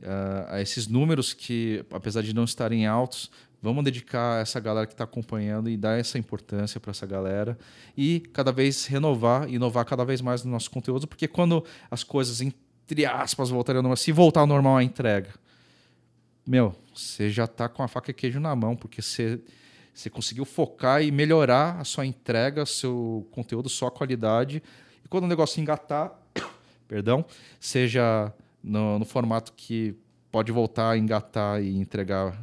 uh, 0.00 0.48
a 0.48 0.60
esses 0.60 0.88
números 0.88 1.32
que, 1.32 1.84
apesar 1.90 2.22
de 2.22 2.34
não 2.34 2.44
estarem 2.44 2.86
altos, 2.86 3.30
vamos 3.62 3.84
dedicar 3.84 4.42
essa 4.42 4.58
galera 4.58 4.86
que 4.86 4.92
está 4.92 5.04
acompanhando 5.04 5.70
e 5.70 5.76
dar 5.76 5.98
essa 5.98 6.18
importância 6.18 6.80
para 6.80 6.90
essa 6.90 7.06
galera 7.06 7.56
e 7.96 8.20
cada 8.32 8.50
vez 8.50 8.86
renovar, 8.86 9.48
inovar 9.48 9.84
cada 9.84 10.04
vez 10.04 10.20
mais 10.20 10.42
no 10.42 10.50
nosso 10.50 10.68
conteúdo, 10.70 11.06
porque 11.06 11.28
quando 11.28 11.64
as 11.88 12.02
coisas, 12.02 12.40
entre 12.84 13.06
aspas, 13.06 13.50
voltarem 13.50 13.78
ao 13.78 13.82
normal, 13.82 13.96
se 13.96 14.12
voltar 14.12 14.40
ao 14.40 14.46
normal 14.46 14.76
a 14.76 14.84
entrega, 14.84 15.30
meu, 16.46 16.74
você 16.94 17.30
já 17.30 17.44
está 17.44 17.68
com 17.68 17.82
a 17.82 17.88
faca 17.88 18.10
e 18.10 18.14
queijo 18.14 18.40
na 18.40 18.54
mão, 18.54 18.76
porque 18.76 19.00
você 19.00 19.40
você 19.94 20.08
conseguiu 20.08 20.44
focar 20.44 21.02
e 21.02 21.10
melhorar 21.10 21.78
a 21.78 21.84
sua 21.84 22.06
entrega, 22.06 22.64
seu 22.64 23.26
conteúdo, 23.30 23.68
sua 23.68 23.90
qualidade. 23.90 24.62
E 25.04 25.08
quando 25.08 25.24
o 25.24 25.28
negócio 25.28 25.60
engatar, 25.60 26.12
perdão, 26.88 27.24
seja 27.60 28.32
no, 28.62 28.98
no 28.98 29.04
formato 29.04 29.52
que 29.52 29.94
pode 30.30 30.50
voltar 30.50 30.92
a 30.92 30.98
engatar 30.98 31.62
e 31.62 31.76
entregar 31.76 32.42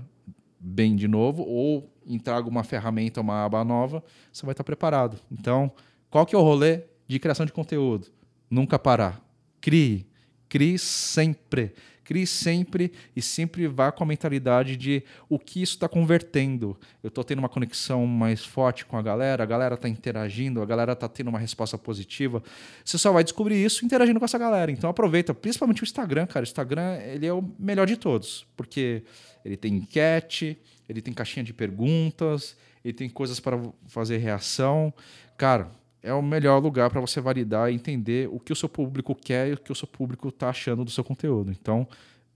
bem 0.60 0.96
de 0.96 1.08
novo, 1.08 1.44
ou 1.44 1.92
entrega 2.06 2.48
uma 2.48 2.64
ferramenta, 2.64 3.22
uma 3.22 3.46
aba 3.46 3.64
nova, 3.64 4.04
você 4.32 4.46
vai 4.46 4.54
estar 4.54 4.64
preparado. 4.64 5.18
Então, 5.32 5.72
qual 6.10 6.26
que 6.26 6.36
é 6.36 6.38
o 6.38 6.42
rolê 6.42 6.84
de 7.08 7.18
criação 7.18 7.46
de 7.46 7.52
conteúdo? 7.52 8.08
Nunca 8.50 8.78
parar. 8.78 9.20
Crie. 9.60 10.06
Crie 10.50 10.78
sempre. 10.80 11.74
Crie 12.04 12.26
sempre 12.26 12.92
e 13.16 13.22
sempre 13.22 13.68
vá 13.68 13.92
com 13.92 14.04
a 14.04 14.08
mentalidade 14.08 14.76
de 14.76 15.04
o 15.30 15.38
que 15.38 15.62
isso 15.62 15.76
está 15.76 15.88
convertendo. 15.88 16.76
Eu 17.04 17.10
estou 17.10 17.24
tendo 17.24 17.38
uma 17.38 17.48
conexão 17.48 18.08
mais 18.08 18.44
forte 18.44 18.84
com 18.84 18.98
a 18.98 19.02
galera, 19.04 19.44
a 19.44 19.46
galera 19.46 19.76
está 19.76 19.88
interagindo, 19.88 20.60
a 20.60 20.66
galera 20.66 20.94
está 20.94 21.08
tendo 21.08 21.28
uma 21.28 21.38
resposta 21.38 21.78
positiva. 21.78 22.42
Você 22.84 22.98
só 22.98 23.12
vai 23.12 23.24
descobrir 23.24 23.64
isso 23.64 23.86
interagindo 23.86 24.18
com 24.18 24.26
essa 24.26 24.40
galera. 24.40 24.72
Então 24.72 24.90
aproveita, 24.90 25.36
principalmente 25.36 25.84
o 25.84 25.86
Instagram, 25.86 26.26
cara. 26.26 26.44
O 26.44 26.50
Instagram 26.50 26.96
ele 26.96 27.28
é 27.28 27.34
o 27.34 27.48
melhor 27.60 27.86
de 27.86 27.96
todos, 27.96 28.48
porque 28.58 29.04
ele 29.46 29.56
tem 29.56 29.76
enquete, 29.76 30.58
ele 30.90 31.04
tem 31.04 31.14
caixinha 31.14 31.44
de 31.44 31.54
perguntas, 31.54 32.58
ele 32.84 32.94
tem 32.94 33.08
coisas 33.08 33.40
para 33.40 33.62
fazer 33.86 34.18
reação. 34.18 34.92
Cara, 35.38 35.70
é 36.02 36.14
o 36.14 36.22
melhor 36.22 36.62
lugar 36.62 36.90
para 36.90 37.02
você 37.02 37.20
validar 37.20 37.72
e 37.72 37.76
entender 37.76 38.30
o 38.32 38.40
que 38.40 38.54
o 38.54 38.56
seu 38.56 38.70
público 38.70 39.14
quer 39.14 39.50
e 39.50 39.54
o 39.54 39.58
que 39.58 39.72
o 39.72 39.76
seu 39.76 39.88
público 39.88 40.30
está 40.30 40.50
achando 40.50 40.86
do 40.86 40.92
seu 40.92 41.04
conteúdo. 41.04 41.52
Então, 41.52 41.88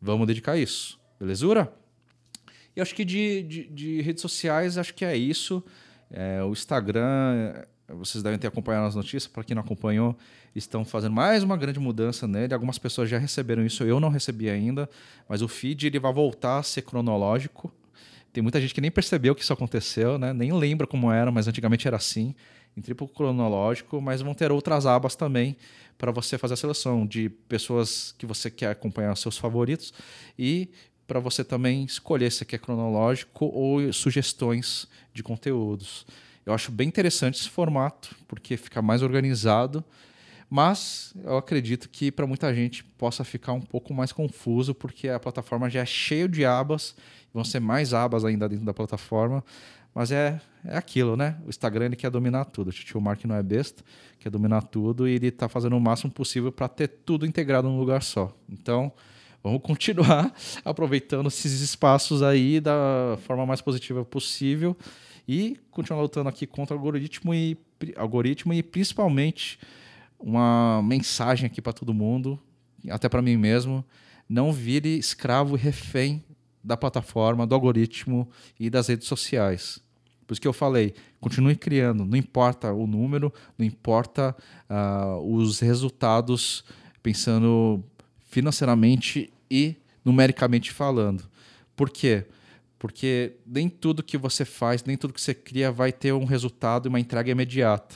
vamos 0.02 0.28
dedicar 0.28 0.58
isso. 0.58 1.00
Belezura? 1.20 1.74
E 2.76 2.82
acho 2.82 2.94
que 2.94 3.06
de, 3.06 3.44
de, 3.44 3.68
de, 3.68 4.02
redes 4.02 4.22
sociais, 4.22 4.78
acho 4.78 4.94
que 4.94 5.06
é 5.06 5.16
isso. 5.16 5.64
É, 6.12 6.44
o 6.44 6.52
Instagram, 6.52 7.64
vocês 7.88 8.24
devem 8.24 8.38
ter 8.38 8.48
acompanhado 8.48 8.88
as 8.88 8.96
notícias. 8.96 9.28
Para 9.28 9.44
quem 9.44 9.56
não 9.56 9.62
acompanhou, 9.62 10.18
estão 10.56 10.84
fazendo 10.84 11.14
mais 11.14 11.44
uma 11.44 11.56
grande 11.56 11.80
mudança 11.80 12.28
nele. 12.28 12.54
Algumas 12.54 12.78
pessoas 12.78 13.10
já 13.10 13.18
receberam 13.18 13.66
isso, 13.66 13.84
eu 13.84 14.00
não 14.00 14.10
recebi 14.10 14.50
ainda. 14.50 14.90
Mas 15.30 15.42
o 15.42 15.48
feed 15.48 15.88
ele 15.88 16.00
vai 16.00 16.12
voltar 16.12 16.58
a 16.58 16.64
ser 16.64 16.82
cronológico. 16.82 17.72
Tem 18.34 18.42
muita 18.42 18.60
gente 18.60 18.74
que 18.74 18.82
nem 18.82 18.90
percebeu 18.90 19.36
que 19.36 19.44
isso 19.44 19.54
aconteceu, 19.54 20.18
né? 20.18 20.34
nem 20.34 20.52
lembra 20.52 20.88
como 20.88 21.12
era, 21.12 21.32
mas 21.32 21.48
antigamente 21.48 21.88
era 21.88 21.98
assim, 21.98 22.34
em 22.76 22.82
triplo 22.82 23.08
cronológico. 23.08 24.02
Mas 24.02 24.22
vão 24.22 24.34
ter 24.34 24.52
outras 24.52 24.86
abas 24.86 25.16
também 25.16 25.56
para 25.98 26.12
você 26.12 26.38
fazer 26.38 26.56
a 26.56 26.58
seleção 26.58 27.06
de 27.06 27.30
pessoas 27.30 28.14
que 28.18 28.26
você 28.26 28.50
quer 28.50 28.72
acompanhar, 28.72 29.16
seus 29.16 29.38
favoritos, 29.38 29.94
e 30.38 30.70
para 31.08 31.20
você 31.20 31.44
também 31.44 31.84
escolher 31.84 32.32
se 32.32 32.44
quer 32.46 32.60
cronológico 32.60 33.46
ou 33.46 33.92
sugestões 33.94 34.88
de 35.14 35.22
conteúdos. 35.22 36.06
Eu 36.46 36.54
acho 36.54 36.72
bem 36.72 36.88
interessante 36.88 37.40
esse 37.40 37.50
formato, 37.50 38.16
porque 38.28 38.58
fica 38.58 38.82
mais 38.82 39.02
organizado, 39.02 39.84
mas 40.50 41.14
eu 41.24 41.38
acredito 41.38 41.90
que 41.90 42.12
para 42.12 42.28
muita 42.28 42.54
gente 42.54 42.84
possa 42.84 43.24
ficar 43.24 43.54
um 43.54 43.62
pouco 43.62 43.94
mais 43.94 44.12
confuso, 44.12 44.76
porque 44.76 45.08
a 45.08 45.20
plataforma 45.20 45.70
já 45.70 45.82
é 45.82 45.86
cheia 45.86 46.28
de 46.28 46.46
abas, 46.46 46.96
vão 47.34 47.44
ser 47.44 47.60
mais 47.60 47.94
abas 47.94 48.26
ainda 48.26 48.48
dentro 48.48 48.66
da 48.66 48.74
plataforma, 48.74 49.44
mas 49.94 50.12
é, 50.12 50.42
é 50.66 50.76
aquilo, 50.76 51.16
né? 51.16 51.38
O 51.46 51.50
Instagram 51.50 51.86
ele 51.86 51.96
quer 51.96 52.10
dominar 52.10 52.46
tudo. 52.46 52.70
O 52.70 52.72
tio 52.72 53.00
Mark 53.00 53.24
não 53.26 53.36
é 53.36 53.44
besta, 53.44 53.84
quer 54.20 54.30
dominar 54.30 54.64
tudo 54.64 55.08
e 55.08 55.14
ele 55.14 55.28
está 55.28 55.48
fazendo 55.48 55.78
o 55.78 55.82
máximo 55.82 56.12
possível 56.12 56.52
para 56.52 56.68
ter 56.68 56.88
tudo 56.88 57.26
integrado 57.26 57.70
num 57.70 57.80
lugar 57.80 58.02
só. 58.02 58.36
Então, 58.50 58.92
vamos 59.44 59.62
continuar 59.64 60.34
aproveitando 60.66 61.28
esses 61.28 61.62
espaços 61.62 62.24
aí 62.24 62.60
da 62.60 63.18
forma 63.28 63.46
mais 63.46 63.62
positiva 63.62 64.04
possível 64.04 64.76
e 65.28 65.58
continuar 65.70 66.02
lutando 66.02 66.28
aqui 66.28 66.48
contra 66.48 66.76
o 66.76 66.80
algoritmo 66.80 67.34
e, 67.34 67.58
algoritmo 67.96 68.54
e 68.54 68.64
principalmente 68.64 69.60
uma 70.20 70.82
mensagem 70.82 71.46
aqui 71.46 71.62
para 71.62 71.74
todo 71.74 71.94
mundo, 71.94 72.40
até 72.90 73.08
para 73.08 73.22
mim 73.22 73.38
mesmo, 73.38 73.86
não 74.28 74.52
vire 74.52 74.98
escravo 74.98 75.56
refém 75.56 76.24
da 76.64 76.78
plataforma, 76.78 77.46
do 77.46 77.54
algoritmo 77.54 78.30
e 78.60 78.70
das 78.70 78.88
redes 78.88 79.08
sociais. 79.08 79.82
Por 80.26 80.34
isso 80.34 80.42
que 80.42 80.48
eu 80.48 80.54
falei, 80.54 80.94
continue 81.20 81.56
criando, 81.56 82.06
não 82.06 82.18
importa 82.18 82.72
o 82.72 82.88
número, 82.88 83.34
não 83.58 83.66
importa 83.66 84.36
uh, 84.70 85.20
os 85.36 85.60
resultados, 85.60 86.64
pensando 87.02 87.84
financeiramente 88.30 89.32
e 89.52 89.76
numericamente 90.04 90.72
falando. 90.72 91.24
Por 91.76 91.90
quê? 91.90 92.26
Porque 92.80 93.34
nem 93.46 93.70
tudo 93.70 94.04
que 94.04 94.18
você 94.18 94.46
faz, 94.46 94.84
nem 94.84 94.98
tudo 94.98 95.14
que 95.14 95.22
você 95.22 95.34
cria 95.34 95.72
vai 95.72 95.92
ter 95.92 96.14
um 96.14 96.26
resultado 96.26 96.88
e 96.88 96.90
uma 96.90 97.00
entrega 97.00 97.32
imediata. 97.32 97.96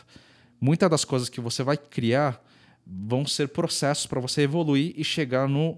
Muitas 0.60 0.90
das 0.90 1.06
coisas 1.06 1.30
que 1.30 1.40
você 1.40 1.64
vai 1.64 1.78
criar 1.78 2.44
vão 2.86 3.26
ser 3.26 3.50
processos 3.50 4.06
para 4.06 4.22
você 4.22 4.42
evoluir 4.42 4.94
e 4.96 5.04
chegar 5.04 5.48
no 5.48 5.78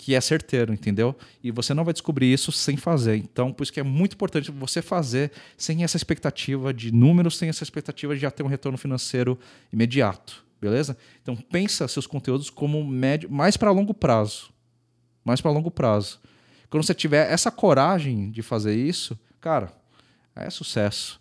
que 0.00 0.14
é 0.14 0.20
certeiro, 0.20 0.72
entendeu? 0.72 1.14
E 1.44 1.50
você 1.50 1.74
não 1.74 1.84
vai 1.84 1.92
descobrir 1.92 2.32
isso 2.32 2.50
sem 2.50 2.76
fazer. 2.76 3.16
Então, 3.16 3.52
por 3.52 3.62
isso 3.62 3.72
que 3.72 3.80
é 3.80 3.82
muito 3.82 4.14
importante 4.14 4.50
você 4.50 4.80
fazer 4.80 5.30
sem 5.56 5.84
essa 5.84 5.96
expectativa 5.96 6.72
de 6.72 6.90
números, 6.90 7.36
sem 7.36 7.48
essa 7.48 7.62
expectativa 7.62 8.14
de 8.14 8.20
já 8.20 8.30
ter 8.30 8.42
um 8.42 8.48
retorno 8.48 8.78
financeiro 8.78 9.38
imediato, 9.72 10.44
beleza? 10.60 10.96
Então, 11.22 11.36
pensa 11.36 11.86
seus 11.86 12.06
conteúdos 12.06 12.48
como 12.48 12.82
médio, 12.84 13.30
mais 13.30 13.56
para 13.56 13.70
longo 13.70 13.92
prazo 13.92 14.50
mais 15.24 15.40
para 15.40 15.50
longo 15.50 15.70
prazo. 15.70 16.18
Quando 16.68 16.84
você 16.84 16.94
tiver 16.94 17.30
essa 17.30 17.50
coragem 17.50 18.30
de 18.30 18.42
fazer 18.42 18.74
isso, 18.74 19.18
cara, 19.40 19.72
é 20.34 20.48
sucesso. 20.50 21.20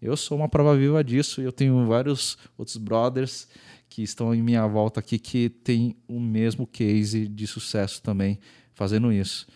Eu 0.00 0.16
sou 0.16 0.38
uma 0.38 0.48
prova 0.48 0.76
viva 0.76 1.02
disso 1.02 1.40
e 1.40 1.44
eu 1.44 1.52
tenho 1.52 1.86
vários 1.86 2.38
outros 2.56 2.76
brothers 2.76 3.48
que 3.88 4.02
estão 4.02 4.34
em 4.34 4.42
minha 4.42 4.66
volta 4.66 5.00
aqui 5.00 5.18
que 5.18 5.48
tem 5.48 5.96
o 6.06 6.20
mesmo 6.20 6.66
case 6.66 7.26
de 7.26 7.46
sucesso 7.46 8.02
também 8.02 8.38
fazendo 8.74 9.12
isso. 9.12 9.46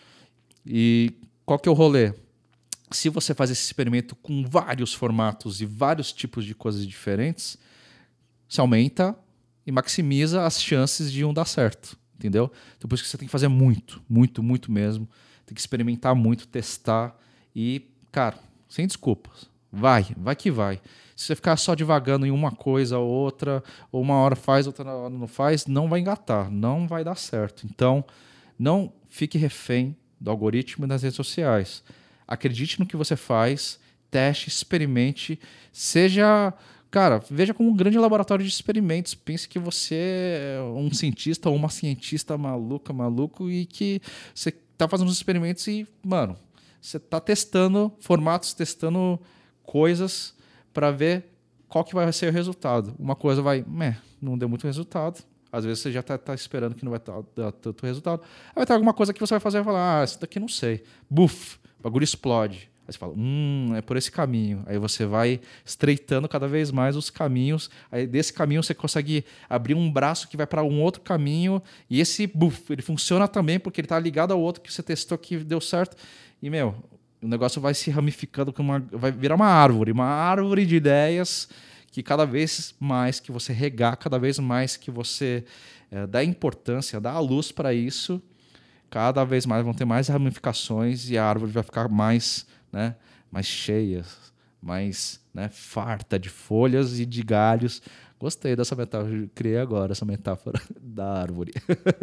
E 0.65 1.13
qual 1.45 1.59
que 1.59 1.69
é 1.69 1.71
o 1.71 1.75
rolê? 1.75 2.13
Se 2.91 3.09
você 3.09 3.33
faz 3.33 3.49
esse 3.49 3.63
experimento 3.63 4.15
com 4.15 4.43
vários 4.43 4.93
formatos 4.93 5.61
e 5.61 5.65
vários 5.65 6.11
tipos 6.11 6.45
de 6.45 6.53
coisas 6.53 6.85
diferentes, 6.85 7.57
você 8.47 8.61
aumenta 8.61 9.17
e 9.65 9.71
maximiza 9.71 10.45
as 10.45 10.61
chances 10.61 11.11
de 11.11 11.23
um 11.23 11.33
dar 11.33 11.45
certo 11.45 11.97
entendeu? 12.23 12.51
Então 12.77 12.87
por 12.87 12.95
isso 12.95 13.03
que 13.03 13.09
você 13.09 13.17
tem 13.17 13.27
que 13.27 13.31
fazer 13.31 13.49
muito, 13.49 14.01
muito, 14.07 14.41
muito 14.41 14.71
mesmo. 14.71 15.07
Tem 15.45 15.53
que 15.53 15.59
experimentar 15.59 16.15
muito, 16.15 16.47
testar 16.47 17.17
e, 17.55 17.89
cara, 18.11 18.37
sem 18.69 18.87
desculpas. 18.87 19.49
Vai, 19.71 20.07
vai 20.17 20.35
que 20.35 20.49
vai. 20.49 20.81
Se 21.23 21.27
você 21.27 21.35
ficar 21.35 21.55
só 21.55 21.73
devagando 21.73 22.25
em 22.25 22.31
uma 22.31 22.51
coisa 22.51 22.97
ou 22.97 23.09
outra, 23.09 23.63
ou 23.93 24.01
uma 24.01 24.15
hora 24.15 24.35
faz, 24.35 24.67
outra 24.67 24.93
hora 24.93 25.09
não 25.09 25.25
faz, 25.25 25.65
não 25.65 25.87
vai 25.87 26.01
engatar, 26.01 26.51
não 26.51 26.85
vai 26.85 27.01
dar 27.01 27.15
certo. 27.15 27.65
Então, 27.65 28.03
não 28.59 28.91
fique 29.07 29.37
refém 29.37 29.95
do 30.19 30.29
algoritmo 30.29 30.85
das 30.85 31.01
redes 31.01 31.15
sociais. 31.15 31.81
Acredite 32.27 32.77
no 32.77 32.85
que 32.85 32.97
você 32.97 33.15
faz, 33.15 33.79
teste, 34.11 34.49
experimente, 34.49 35.39
seja 35.71 36.53
Cara, 36.91 37.23
veja 37.27 37.55
como 37.55 37.69
um 37.69 37.75
grande 37.75 37.97
laboratório 37.97 38.45
de 38.45 38.51
experimentos. 38.51 39.15
Pense 39.15 39.49
que 39.49 39.57
você 39.57 39.95
é 39.95 40.61
um 40.61 40.93
cientista 40.93 41.49
ou 41.49 41.55
uma 41.55 41.69
cientista 41.69 42.37
maluca, 42.37 42.93
maluco, 42.93 43.49
e 43.49 43.65
que 43.65 43.99
você 44.35 44.49
está 44.49 44.87
fazendo 44.87 45.07
os 45.07 45.15
experimentos 45.15 45.65
e, 45.67 45.87
mano, 46.03 46.37
você 46.79 46.97
está 46.97 47.19
testando 47.19 47.91
formatos, 47.99 48.53
testando 48.53 49.19
coisas 49.63 50.35
para 50.73 50.91
ver 50.91 51.25
qual 51.67 51.83
que 51.83 51.95
vai 51.95 52.11
ser 52.11 52.29
o 52.29 52.31
resultado. 52.31 52.93
Uma 52.99 53.15
coisa 53.15 53.41
vai, 53.41 53.63
meh, 53.67 53.97
não 54.21 54.37
deu 54.37 54.49
muito 54.49 54.65
resultado. 54.65 55.23
Às 55.51 55.65
vezes 55.65 55.83
você 55.83 55.91
já 55.91 55.99
está 55.99 56.17
tá 56.17 56.33
esperando 56.33 56.73
que 56.73 56.83
não 56.83 56.91
vai 56.91 56.99
dar 57.35 57.51
tanto 57.51 57.85
resultado. 57.85 58.21
Aí 58.49 58.55
vai 58.55 58.65
ter 58.65 58.73
alguma 58.73 58.93
coisa 58.93 59.13
que 59.13 59.19
você 59.19 59.35
vai 59.35 59.39
fazer 59.39 59.61
e 59.61 59.63
falar, 59.63 60.01
ah, 60.01 60.03
isso 60.03 60.19
daqui 60.19 60.39
não 60.39 60.47
sei. 60.47 60.83
Buf, 61.09 61.57
o 61.79 61.83
bagulho 61.83 62.03
explode. 62.03 62.71
Aí 62.87 62.91
você 62.91 62.97
fala, 62.97 63.13
hum, 63.15 63.73
é 63.75 63.81
por 63.81 63.95
esse 63.95 64.11
caminho. 64.11 64.63
Aí 64.65 64.77
você 64.77 65.05
vai 65.05 65.39
estreitando 65.63 66.27
cada 66.27 66.47
vez 66.47 66.69
mais 66.69 66.95
os 66.95 67.09
caminhos. 67.09 67.69
Aí 67.91 68.05
desse 68.05 68.33
caminho 68.33 68.61
você 68.61 68.73
consegue 68.73 69.23
abrir 69.49 69.73
um 69.73 69.91
braço 69.91 70.27
que 70.27 70.35
vai 70.35 70.45
para 70.45 70.63
um 70.63 70.81
outro 70.81 71.01
caminho. 71.01 71.61
E 71.89 72.01
esse 72.01 72.27
buff, 72.27 72.73
ele 72.73 72.81
funciona 72.81 73.27
também 73.27 73.57
porque 73.57 73.79
ele 73.79 73.85
está 73.85 73.97
ligado 73.99 74.33
ao 74.33 74.39
outro 74.39 74.61
que 74.61 74.73
você 74.73 74.83
testou 74.83 75.17
que 75.17 75.37
deu 75.37 75.61
certo. 75.61 75.95
E, 76.41 76.49
meu, 76.49 76.75
o 77.23 77.27
negócio 77.27 77.61
vai 77.61 77.73
se 77.73 77.89
ramificando, 77.89 78.53
uma, 78.59 78.79
vai 78.91 79.11
virar 79.11 79.35
uma 79.35 79.47
árvore, 79.47 79.91
uma 79.91 80.05
árvore 80.05 80.65
de 80.65 80.75
ideias 80.75 81.47
que 81.91 82.01
cada 82.03 82.25
vez 82.25 82.73
mais 82.79 83.19
que 83.19 83.31
você 83.31 83.53
regar, 83.53 83.97
cada 83.97 84.17
vez 84.17 84.39
mais 84.39 84.75
que 84.75 84.89
você 84.89 85.45
é, 85.91 86.07
dá 86.07 86.23
importância, 86.23 86.99
dá 86.99 87.11
a 87.11 87.19
luz 87.19 87.51
para 87.51 87.73
isso, 87.73 88.21
cada 88.89 89.23
vez 89.23 89.45
mais 89.45 89.63
vão 89.63 89.73
ter 89.73 89.85
mais 89.85 90.07
ramificações 90.07 91.09
e 91.09 91.17
a 91.17 91.25
árvore 91.25 91.51
vai 91.51 91.63
ficar 91.63 91.87
mais 91.87 92.45
né, 92.71 92.95
mais 93.31 93.45
cheias, 93.45 94.33
mais 94.61 95.21
né, 95.33 95.49
farta 95.49 96.17
de 96.17 96.29
folhas 96.29 96.99
e 96.99 97.05
de 97.05 97.21
galhos. 97.21 97.81
Gostei 98.19 98.55
dessa 98.55 98.75
metáfora, 98.75 99.29
criei 99.35 99.57
agora 99.57 99.91
essa 99.91 100.05
metáfora 100.05 100.59
da 100.81 101.21
árvore. 101.21 101.53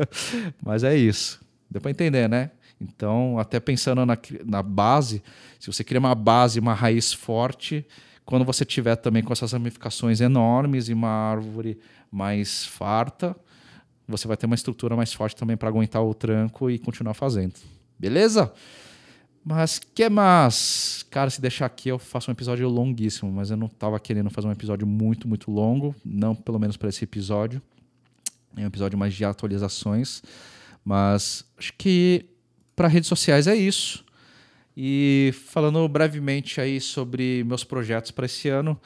Mas 0.62 0.84
é 0.84 0.96
isso. 0.96 1.40
Deu 1.68 1.80
para 1.80 1.90
entender, 1.90 2.28
né? 2.28 2.50
Então, 2.80 3.38
até 3.38 3.60
pensando 3.60 4.06
na, 4.06 4.16
na 4.44 4.62
base, 4.62 5.22
se 5.58 5.66
você 5.66 5.84
cria 5.84 6.00
uma 6.00 6.14
base, 6.14 6.58
uma 6.58 6.72
raiz 6.72 7.12
forte, 7.12 7.86
quando 8.24 8.44
você 8.44 8.64
tiver 8.64 8.96
também 8.96 9.22
com 9.22 9.32
essas 9.32 9.52
ramificações 9.52 10.20
enormes 10.20 10.88
e 10.88 10.92
uma 10.92 11.08
árvore 11.08 11.78
mais 12.10 12.64
farta, 12.64 13.36
você 14.08 14.26
vai 14.26 14.36
ter 14.36 14.46
uma 14.46 14.54
estrutura 14.54 14.96
mais 14.96 15.12
forte 15.12 15.36
também 15.36 15.56
para 15.56 15.68
aguentar 15.68 16.02
o 16.02 16.14
tranco 16.14 16.70
e 16.70 16.78
continuar 16.78 17.14
fazendo. 17.14 17.54
Beleza? 17.98 18.52
Mas 19.44 19.78
que 19.78 20.08
mais? 20.08 21.04
Cara, 21.10 21.30
se 21.30 21.40
deixar 21.40 21.66
aqui 21.66 21.88
eu 21.88 21.98
faço 21.98 22.30
um 22.30 22.32
episódio 22.32 22.68
longuíssimo, 22.68 23.32
mas 23.32 23.50
eu 23.50 23.56
não 23.56 23.66
estava 23.66 23.98
querendo 23.98 24.30
fazer 24.30 24.48
um 24.48 24.52
episódio 24.52 24.86
muito, 24.86 25.26
muito 25.26 25.50
longo, 25.50 25.94
não 26.04 26.34
pelo 26.34 26.58
menos 26.58 26.76
para 26.76 26.88
esse 26.88 27.04
episódio. 27.04 27.60
É 28.56 28.62
um 28.62 28.66
episódio 28.66 28.98
mais 28.98 29.14
de 29.14 29.24
atualizações, 29.24 30.22
mas 30.84 31.44
acho 31.56 31.72
que 31.78 32.26
para 32.74 32.88
redes 32.88 33.08
sociais 33.08 33.46
é 33.46 33.54
isso. 33.54 34.04
E 34.76 35.32
falando 35.46 35.86
brevemente 35.88 36.60
aí 36.60 36.80
sobre 36.80 37.44
meus 37.44 37.64
projetos 37.64 38.10
para 38.10 38.26
esse 38.26 38.48
ano, 38.48 38.80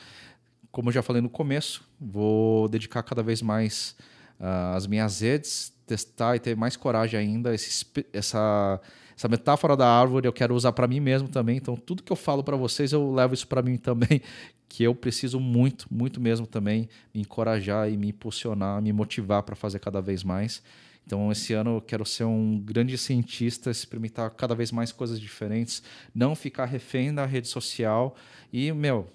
como 0.73 0.89
eu 0.89 0.93
já 0.93 1.03
falei 1.03 1.23
no 1.23 1.31
começo, 1.31 1.85
vou 2.01 2.69
dedicar 2.69 3.03
cada 3.03 3.23
vez 3.23 3.41
mais 3.41 3.95
uh, 4.41 4.75
as 4.75 4.87
minhas 4.87 5.21
redes, 5.21 5.73
testar 5.87 6.37
e 6.37 6.41
ter 6.41 6.57
mais 6.57 6.77
coragem 6.77 7.21
ainda, 7.21 7.55
esse, 7.55 7.87
essa 8.13 8.81
essa 9.17 9.29
metáfora 9.29 9.77
da 9.77 9.89
árvore 9.89 10.27
eu 10.27 10.33
quero 10.33 10.55
usar 10.55 10.73
para 10.73 10.89
mim 10.89 11.01
mesmo 11.01 11.29
também. 11.29 11.57
Então, 11.57 11.77
tudo 11.77 12.03
que 12.03 12.13
eu 12.13 12.17
falo 12.17 12.43
para 12.43 12.57
vocês, 12.57 12.93
eu 12.93 13.13
levo 13.13 13.35
isso 13.35 13.47
para 13.47 13.63
mim 13.63 13.77
também, 13.77 14.21
que 14.69 14.83
eu 14.83 14.95
preciso 14.95 15.39
muito, 15.39 15.87
muito 15.91 16.21
mesmo 16.21 16.47
também 16.47 16.89
me 17.15 17.21
encorajar 17.21 17.91
e 17.91 17.97
me 17.97 18.09
impulsionar, 18.09 18.83
me 18.83 18.93
motivar 18.93 19.43
para 19.43 19.55
fazer 19.55 19.79
cada 19.79 20.01
vez 20.01 20.25
mais. 20.25 20.63
Então, 21.07 21.31
esse 21.31 21.53
ano 21.53 21.77
eu 21.77 21.81
quero 21.81 22.05
ser 22.05 22.25
um 22.25 22.59
grande 22.59 22.97
cientista, 22.97 23.71
experimentar 23.71 24.31
cada 24.31 24.55
vez 24.55 24.73
mais 24.73 24.91
coisas 24.91 25.21
diferentes, 25.21 25.83
não 26.15 26.35
ficar 26.35 26.65
refém 26.65 27.13
da 27.13 27.27
rede 27.27 27.49
social 27.49 28.17
e, 28.53 28.73
meu, 28.73 29.07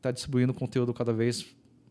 tá 0.00 0.10
distribuindo 0.10 0.54
conteúdo 0.54 0.94
cada 0.94 1.12
vez 1.12 1.46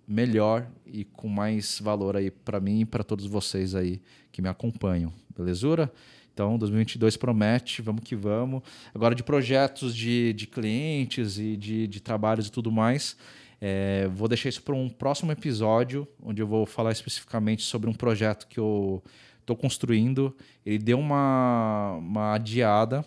melhor 0.08 0.67
e 0.86 1.03
com 1.03 1.27
mais 1.27 1.79
valor 1.79 2.15
aí 2.15 2.31
para 2.31 2.60
mim 2.60 2.81
e 2.81 2.86
para 2.86 3.03
todos 3.03 3.25
vocês 3.25 3.75
aí 3.75 4.01
que 4.31 4.41
me 4.41 4.49
acompanham. 4.49 5.13
Belezura? 5.36 5.91
Então, 6.34 6.58
2022 6.58 7.15
promete, 7.15 7.81
vamos 7.81 8.03
que 8.03 8.15
vamos. 8.15 8.62
Agora, 8.93 9.15
de 9.15 9.23
projetos 9.23 9.95
de, 9.95 10.34
de 10.34 10.47
clientes 10.47 11.38
e 11.38 11.55
de, 11.55 11.88
de 11.88 12.01
trabalhos 12.01 12.47
e 12.47 12.51
tudo 12.51 12.71
mais, 12.71 13.15
é, 13.62 14.08
vou 14.13 14.27
deixar 14.27 14.49
isso 14.49 14.62
para 14.62 14.75
um 14.75 14.89
próximo 14.89 15.31
episódio, 15.31 16.08
onde 16.21 16.41
eu 16.41 16.47
vou 16.47 16.65
falar 16.65 16.91
especificamente 16.91 17.63
sobre 17.63 17.89
um 17.89 17.93
projeto 17.93 18.47
que 18.47 18.60
eu 18.60 19.01
estou 19.45 19.55
construindo. 19.55 20.36
Ele 20.65 20.79
deu 20.79 20.99
uma, 20.99 21.93
uma 21.99 22.34
adiada, 22.34 23.05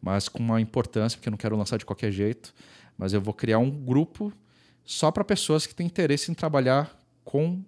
mas 0.00 0.28
com 0.28 0.42
uma 0.42 0.60
importância, 0.60 1.16
porque 1.16 1.28
eu 1.28 1.32
não 1.32 1.38
quero 1.38 1.56
lançar 1.56 1.76
de 1.76 1.84
qualquer 1.84 2.10
jeito. 2.10 2.54
Mas 2.96 3.12
eu 3.12 3.20
vou 3.20 3.34
criar 3.34 3.58
um 3.58 3.70
grupo 3.70 4.32
só 4.84 5.10
para 5.10 5.22
pessoas 5.24 5.66
que 5.66 5.74
têm 5.74 5.86
interesse 5.86 6.30
em 6.30 6.34
trabalhar 6.34 6.98
com 7.24 7.62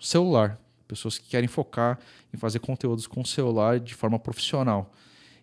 celular, 0.00 0.58
pessoas 0.88 1.18
que 1.18 1.28
querem 1.28 1.48
focar 1.48 1.98
em 2.34 2.36
fazer 2.36 2.58
conteúdos 2.58 3.06
com 3.06 3.24
celular 3.24 3.78
de 3.78 3.94
forma 3.94 4.18
profissional. 4.18 4.92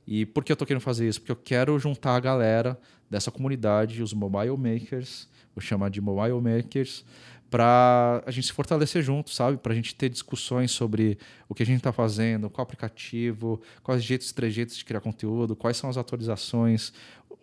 E 0.05 0.25
por 0.25 0.43
que 0.43 0.51
eu 0.51 0.55
estou 0.55 0.67
querendo 0.67 0.81
fazer 0.81 1.07
isso? 1.07 1.21
Porque 1.21 1.31
eu 1.31 1.35
quero 1.35 1.77
juntar 1.79 2.15
a 2.15 2.19
galera 2.19 2.79
dessa 3.09 3.31
comunidade, 3.31 4.03
os 4.03 4.13
mobile 4.13 4.57
makers, 4.57 5.29
vou 5.55 5.61
chamar 5.61 5.89
de 5.89 6.01
mobile 6.01 6.41
makers, 6.41 7.05
para 7.49 8.23
a 8.25 8.31
gente 8.31 8.47
se 8.47 8.53
fortalecer 8.53 9.01
junto, 9.01 9.31
sabe? 9.31 9.57
Para 9.57 9.73
a 9.73 9.75
gente 9.75 9.95
ter 9.95 10.09
discussões 10.09 10.71
sobre 10.71 11.17
o 11.47 11.55
que 11.55 11.63
a 11.63 11.65
gente 11.65 11.77
está 11.77 11.91
fazendo, 11.91 12.49
qual 12.49 12.63
aplicativo, 12.63 13.61
quais 13.81 14.03
jeitos 14.03 14.29
e 14.29 14.33
trejeitos 14.33 14.77
de 14.77 14.85
criar 14.85 15.01
conteúdo, 15.01 15.55
quais 15.55 15.75
são 15.75 15.89
as 15.89 15.97
atualizações, 15.97 16.93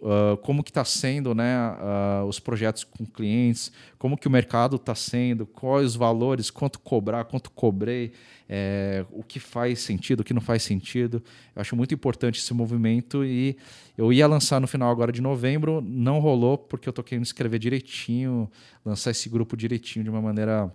uh, 0.01 0.37
como 0.39 0.63
que 0.63 0.71
está 0.71 0.85
sendo 0.85 1.35
né, 1.35 1.57
uh, 1.59 2.27
os 2.27 2.39
projetos 2.39 2.85
com 2.85 3.05
clientes, 3.05 3.73
como 3.99 4.17
que 4.17 4.27
o 4.27 4.31
mercado 4.31 4.77
está 4.77 4.95
sendo, 4.95 5.47
quais 5.47 5.87
os 5.87 5.97
valores, 5.97 6.51
quanto 6.51 6.79
cobrar, 6.79 7.25
quanto 7.25 7.51
cobrei, 7.51 8.13
é, 8.49 9.05
o 9.11 9.23
que 9.23 9.41
faz 9.41 9.81
sentido, 9.81 10.21
o 10.21 10.25
que 10.25 10.35
não 10.35 10.41
faz 10.41 10.63
sentido. 10.63 11.23
Eu 11.55 11.61
acho 11.61 11.75
muito 11.75 11.95
importante 11.95 12.39
esse 12.39 12.55
movimento 12.55 13.25
e 13.25 13.57
eu 13.97 14.13
ia 14.13 14.27
lançar 14.27 14.61
no 14.61 14.67
final 14.67 14.91
agora 14.91 15.11
de 15.11 15.21
novembro, 15.21 15.81
não 15.81 16.21
rolou 16.21 16.57
porque 16.57 16.89
eu 16.89 16.91
estou 16.91 17.05
querendo 17.05 17.25
escrever 17.25 17.59
direitinho, 17.59 18.51
lançar 18.85 19.11
esse 19.11 19.29
grupo 19.29 19.57
direitinho 19.57 20.05
de 20.05 20.11
uma 20.11 20.23
maneira 20.23 20.73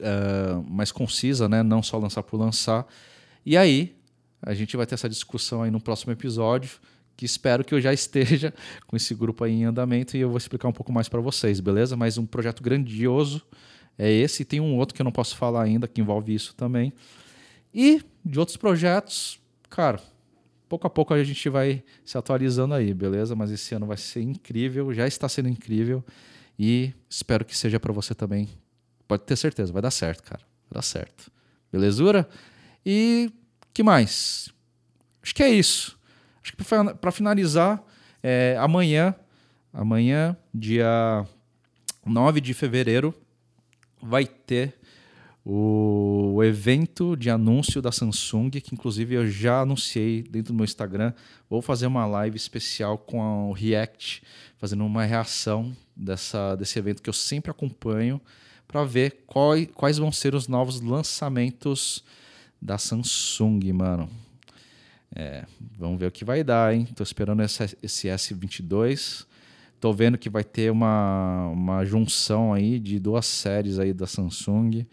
uh, 0.00 0.62
mais 0.70 0.92
concisa, 0.92 1.48
né? 1.48 1.62
não 1.62 1.82
só 1.82 1.98
lançar 1.98 2.22
por 2.22 2.38
lançar. 2.38 2.86
E 3.44 3.56
aí, 3.56 3.96
a 4.40 4.54
gente 4.54 4.76
vai 4.76 4.86
ter 4.86 4.94
essa 4.94 5.08
discussão 5.08 5.62
aí 5.62 5.70
no 5.70 5.80
próximo 5.80 6.12
episódio 6.12 6.78
que 7.18 7.24
espero 7.26 7.64
que 7.64 7.74
eu 7.74 7.80
já 7.80 7.92
esteja 7.92 8.54
com 8.86 8.96
esse 8.96 9.12
grupo 9.12 9.42
aí 9.42 9.52
em 9.52 9.64
andamento 9.64 10.16
e 10.16 10.20
eu 10.20 10.28
vou 10.28 10.38
explicar 10.38 10.68
um 10.68 10.72
pouco 10.72 10.92
mais 10.92 11.08
para 11.08 11.20
vocês, 11.20 11.58
beleza? 11.58 11.96
Mas 11.96 12.16
um 12.16 12.24
projeto 12.24 12.62
grandioso 12.62 13.42
é 13.98 14.08
esse, 14.08 14.42
e 14.42 14.44
tem 14.44 14.60
um 14.60 14.76
outro 14.76 14.94
que 14.94 15.02
eu 15.02 15.04
não 15.04 15.10
posso 15.10 15.36
falar 15.36 15.64
ainda, 15.64 15.88
que 15.88 16.00
envolve 16.00 16.32
isso 16.32 16.54
também. 16.54 16.92
E 17.74 18.00
de 18.24 18.38
outros 18.38 18.56
projetos, 18.56 19.40
cara, 19.68 20.00
pouco 20.68 20.86
a 20.86 20.90
pouco 20.90 21.12
a 21.12 21.24
gente 21.24 21.48
vai 21.48 21.82
se 22.04 22.16
atualizando 22.16 22.74
aí, 22.74 22.94
beleza? 22.94 23.34
Mas 23.34 23.50
esse 23.50 23.74
ano 23.74 23.86
vai 23.86 23.96
ser 23.96 24.22
incrível, 24.22 24.94
já 24.94 25.04
está 25.04 25.28
sendo 25.28 25.48
incrível 25.48 26.04
e 26.56 26.94
espero 27.10 27.44
que 27.44 27.58
seja 27.58 27.80
para 27.80 27.92
você 27.92 28.14
também. 28.14 28.48
Pode 29.08 29.24
ter 29.24 29.34
certeza, 29.34 29.72
vai 29.72 29.82
dar 29.82 29.90
certo, 29.90 30.22
cara. 30.22 30.42
Vai 30.70 30.76
dar 30.76 30.82
certo. 30.82 31.32
Belezura? 31.72 32.28
E 32.86 33.32
que 33.74 33.82
mais? 33.82 34.50
Acho 35.20 35.34
que 35.34 35.42
é 35.42 35.48
isso. 35.48 35.97
Acho 36.42 36.56
que 36.56 36.64
para 37.00 37.12
finalizar, 37.12 37.82
é, 38.22 38.56
amanhã, 38.58 39.14
amanhã, 39.72 40.36
dia 40.54 41.26
9 42.04 42.40
de 42.40 42.54
fevereiro, 42.54 43.14
vai 44.00 44.24
ter 44.24 44.74
o 45.50 46.42
evento 46.44 47.16
de 47.16 47.30
anúncio 47.30 47.80
da 47.80 47.90
Samsung, 47.90 48.50
que 48.50 48.74
inclusive 48.74 49.14
eu 49.14 49.26
já 49.26 49.62
anunciei 49.62 50.22
dentro 50.22 50.52
do 50.52 50.56
meu 50.56 50.64
Instagram. 50.64 51.14
Vou 51.48 51.62
fazer 51.62 51.86
uma 51.86 52.04
live 52.04 52.36
especial 52.36 52.98
com 52.98 53.48
o 53.48 53.52
React, 53.52 54.22
fazendo 54.58 54.84
uma 54.84 55.04
reação 55.04 55.74
dessa, 55.96 56.54
desse 56.54 56.78
evento 56.78 57.02
que 57.02 57.08
eu 57.08 57.14
sempre 57.14 57.50
acompanho, 57.50 58.20
para 58.66 58.84
ver 58.84 59.22
qual, 59.26 59.54
quais 59.74 59.96
vão 59.96 60.12
ser 60.12 60.34
os 60.34 60.46
novos 60.48 60.82
lançamentos 60.82 62.04
da 62.60 62.76
Samsung, 62.76 63.72
mano. 63.72 64.10
É, 65.14 65.44
vamos 65.78 65.98
ver 65.98 66.06
o 66.06 66.10
que 66.10 66.24
vai 66.24 66.44
dar, 66.44 66.74
hein? 66.74 66.86
Tô 66.94 67.02
esperando 67.02 67.42
esse, 67.42 67.76
esse 67.82 68.08
S22. 68.08 69.26
Tô 69.80 69.92
vendo 69.92 70.18
que 70.18 70.28
vai 70.28 70.44
ter 70.44 70.70
uma, 70.70 71.48
uma 71.48 71.84
junção 71.84 72.52
aí 72.52 72.78
de 72.78 72.98
duas 72.98 73.26
séries 73.26 73.78
aí 73.78 73.92
da 73.92 74.06
Samsung. 74.06 74.86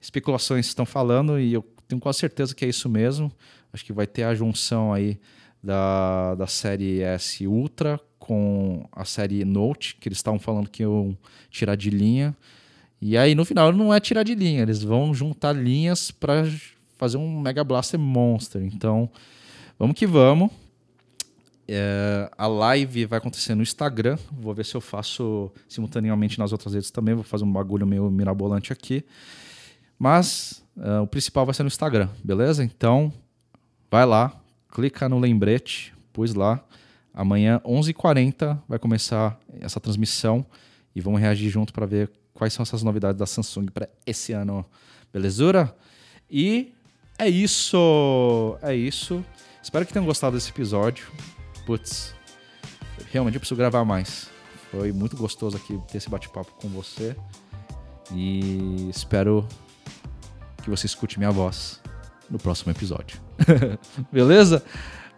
Especulações 0.00 0.66
estão 0.66 0.86
falando 0.86 1.40
e 1.40 1.52
eu 1.52 1.64
tenho 1.88 2.00
quase 2.00 2.18
certeza 2.18 2.54
que 2.54 2.64
é 2.64 2.68
isso 2.68 2.88
mesmo. 2.88 3.32
Acho 3.72 3.84
que 3.84 3.92
vai 3.92 4.06
ter 4.06 4.22
a 4.22 4.34
junção 4.34 4.92
aí 4.92 5.18
da, 5.62 6.34
da 6.36 6.46
série 6.46 7.02
S 7.02 7.46
Ultra 7.46 8.00
com 8.18 8.86
a 8.92 9.04
série 9.04 9.44
Note, 9.44 9.96
que 9.96 10.08
eles 10.08 10.18
estavam 10.18 10.38
falando 10.38 10.68
que 10.68 10.82
iam 10.82 11.16
tirar 11.50 11.74
de 11.74 11.90
linha. 11.90 12.36
E 13.00 13.16
aí 13.16 13.34
no 13.34 13.44
final 13.44 13.72
não 13.72 13.92
é 13.92 14.00
tirar 14.00 14.22
de 14.22 14.34
linha, 14.34 14.62
eles 14.62 14.82
vão 14.82 15.14
juntar 15.14 15.52
linhas 15.52 16.10
para 16.10 16.44
fazer 16.96 17.16
um 17.16 17.40
Mega 17.40 17.64
Blaster 17.64 17.98
Monster. 17.98 18.62
Então, 18.62 19.10
Vamos 19.78 19.96
que 19.96 20.08
vamos. 20.08 20.50
É, 21.68 22.28
a 22.36 22.48
live 22.48 23.04
vai 23.06 23.18
acontecer 23.18 23.54
no 23.54 23.62
Instagram. 23.62 24.18
Vou 24.32 24.52
ver 24.52 24.64
se 24.64 24.74
eu 24.74 24.80
faço 24.80 25.52
simultaneamente 25.68 26.36
nas 26.36 26.50
outras 26.50 26.74
redes 26.74 26.90
também. 26.90 27.14
Vou 27.14 27.22
fazer 27.22 27.44
um 27.44 27.52
bagulho 27.52 27.86
meio 27.86 28.10
mirabolante 28.10 28.72
aqui. 28.72 29.04
Mas 29.96 30.64
é, 30.80 30.98
o 30.98 31.06
principal 31.06 31.46
vai 31.46 31.54
ser 31.54 31.62
no 31.62 31.68
Instagram, 31.68 32.08
beleza? 32.24 32.64
Então, 32.64 33.12
vai 33.88 34.04
lá, 34.04 34.32
clica 34.68 35.08
no 35.08 35.20
lembrete, 35.20 35.94
pus 36.12 36.34
lá. 36.34 36.60
Amanhã, 37.14 37.60
11h40, 37.64 38.58
vai 38.68 38.80
começar 38.80 39.38
essa 39.60 39.78
transmissão 39.78 40.44
e 40.94 41.00
vamos 41.00 41.20
reagir 41.20 41.50
junto 41.50 41.72
para 41.72 41.86
ver 41.86 42.10
quais 42.34 42.52
são 42.52 42.64
essas 42.64 42.82
novidades 42.82 43.18
da 43.18 43.26
Samsung 43.26 43.66
para 43.66 43.88
esse 44.04 44.32
ano. 44.32 44.66
Belezura? 45.12 45.72
E 46.28 46.72
é 47.16 47.28
isso. 47.28 48.56
É 48.62 48.74
isso. 48.74 49.24
Espero 49.68 49.84
que 49.84 49.92
tenham 49.92 50.06
gostado 50.06 50.34
desse 50.34 50.48
episódio. 50.48 51.08
Putz, 51.66 52.14
realmente 53.12 53.34
eu 53.34 53.40
preciso 53.40 53.58
gravar 53.58 53.84
mais. 53.84 54.30
Foi 54.70 54.92
muito 54.92 55.14
gostoso 55.14 55.58
aqui 55.58 55.78
ter 55.92 55.98
esse 55.98 56.08
bate-papo 56.08 56.50
com 56.52 56.68
você. 56.68 57.14
E 58.10 58.88
espero 58.88 59.46
que 60.62 60.70
você 60.70 60.86
escute 60.86 61.18
minha 61.18 61.30
voz 61.30 61.82
no 62.30 62.38
próximo 62.38 62.72
episódio. 62.72 63.20
Beleza? 64.10 64.64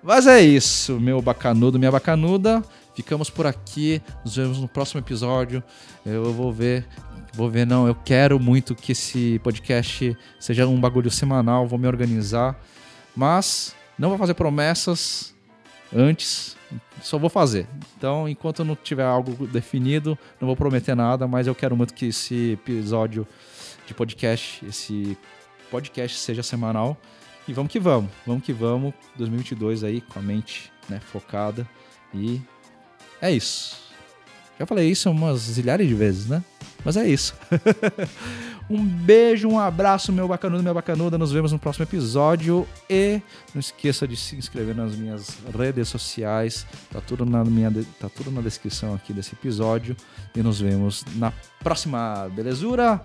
Mas 0.02 0.26
é 0.26 0.40
isso, 0.40 0.98
meu 0.98 1.22
bacanudo, 1.22 1.78
minha 1.78 1.92
bacanuda. 1.92 2.60
Ficamos 2.92 3.30
por 3.30 3.46
aqui. 3.46 4.02
Nos 4.24 4.34
vemos 4.34 4.58
no 4.58 4.66
próximo 4.66 5.00
episódio. 5.00 5.62
Eu 6.04 6.32
vou 6.32 6.52
ver. 6.52 6.88
Vou 7.34 7.48
ver, 7.48 7.68
não. 7.68 7.86
Eu 7.86 7.94
quero 7.94 8.40
muito 8.40 8.74
que 8.74 8.90
esse 8.90 9.38
podcast 9.44 10.18
seja 10.40 10.66
um 10.66 10.80
bagulho 10.80 11.08
semanal. 11.08 11.68
Vou 11.68 11.78
me 11.78 11.86
organizar. 11.86 12.60
Mas 13.14 13.76
não 14.00 14.08
vou 14.08 14.16
fazer 14.16 14.32
promessas 14.32 15.34
antes, 15.94 16.56
só 17.02 17.18
vou 17.18 17.28
fazer. 17.28 17.66
Então, 17.98 18.26
enquanto 18.26 18.64
não 18.64 18.74
tiver 18.74 19.04
algo 19.04 19.46
definido, 19.46 20.18
não 20.40 20.46
vou 20.46 20.56
prometer 20.56 20.94
nada, 20.96 21.28
mas 21.28 21.46
eu 21.46 21.54
quero 21.54 21.76
muito 21.76 21.92
que 21.92 22.06
esse 22.06 22.52
episódio 22.52 23.28
de 23.86 23.92
podcast, 23.92 24.64
esse 24.64 25.18
podcast 25.70 26.16
seja 26.16 26.42
semanal. 26.42 26.96
E 27.46 27.52
vamos 27.52 27.70
que 27.70 27.78
vamos, 27.78 28.10
vamos 28.26 28.42
que 28.42 28.54
vamos. 28.54 28.94
2022 29.16 29.84
aí 29.84 30.00
com 30.00 30.18
a 30.18 30.22
mente 30.22 30.72
né, 30.88 30.98
focada. 30.98 31.68
E 32.14 32.40
é 33.20 33.30
isso. 33.30 33.89
Já 34.60 34.66
falei 34.66 34.90
isso 34.90 35.10
umas 35.10 35.38
zilhares 35.38 35.88
de 35.88 35.94
vezes, 35.94 36.26
né? 36.26 36.44
Mas 36.84 36.94
é 36.94 37.08
isso. 37.08 37.34
um 38.68 38.84
beijo, 38.84 39.48
um 39.48 39.58
abraço, 39.58 40.12
meu 40.12 40.28
bacanudo, 40.28 40.62
minha 40.62 40.74
bacanuda. 40.74 41.16
Nos 41.16 41.32
vemos 41.32 41.50
no 41.50 41.58
próximo 41.58 41.86
episódio. 41.86 42.68
E 42.88 43.22
não 43.54 43.60
esqueça 43.60 44.06
de 44.06 44.18
se 44.18 44.36
inscrever 44.36 44.76
nas 44.76 44.94
minhas 44.94 45.38
redes 45.58 45.88
sociais. 45.88 46.66
Tá 46.92 47.00
tudo 47.00 47.24
na, 47.24 47.42
minha, 47.42 47.72
tá 47.98 48.10
tudo 48.10 48.30
na 48.30 48.42
descrição 48.42 48.94
aqui 48.94 49.14
desse 49.14 49.32
episódio. 49.32 49.96
E 50.36 50.42
nos 50.42 50.60
vemos 50.60 51.06
na 51.16 51.32
próxima, 51.60 52.28
belezura? 52.30 53.00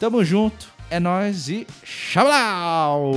Tamo 0.00 0.24
junto, 0.24 0.68
é 0.88 0.98
nóis 0.98 1.50
e 1.50 1.66
tchau! 1.84 3.12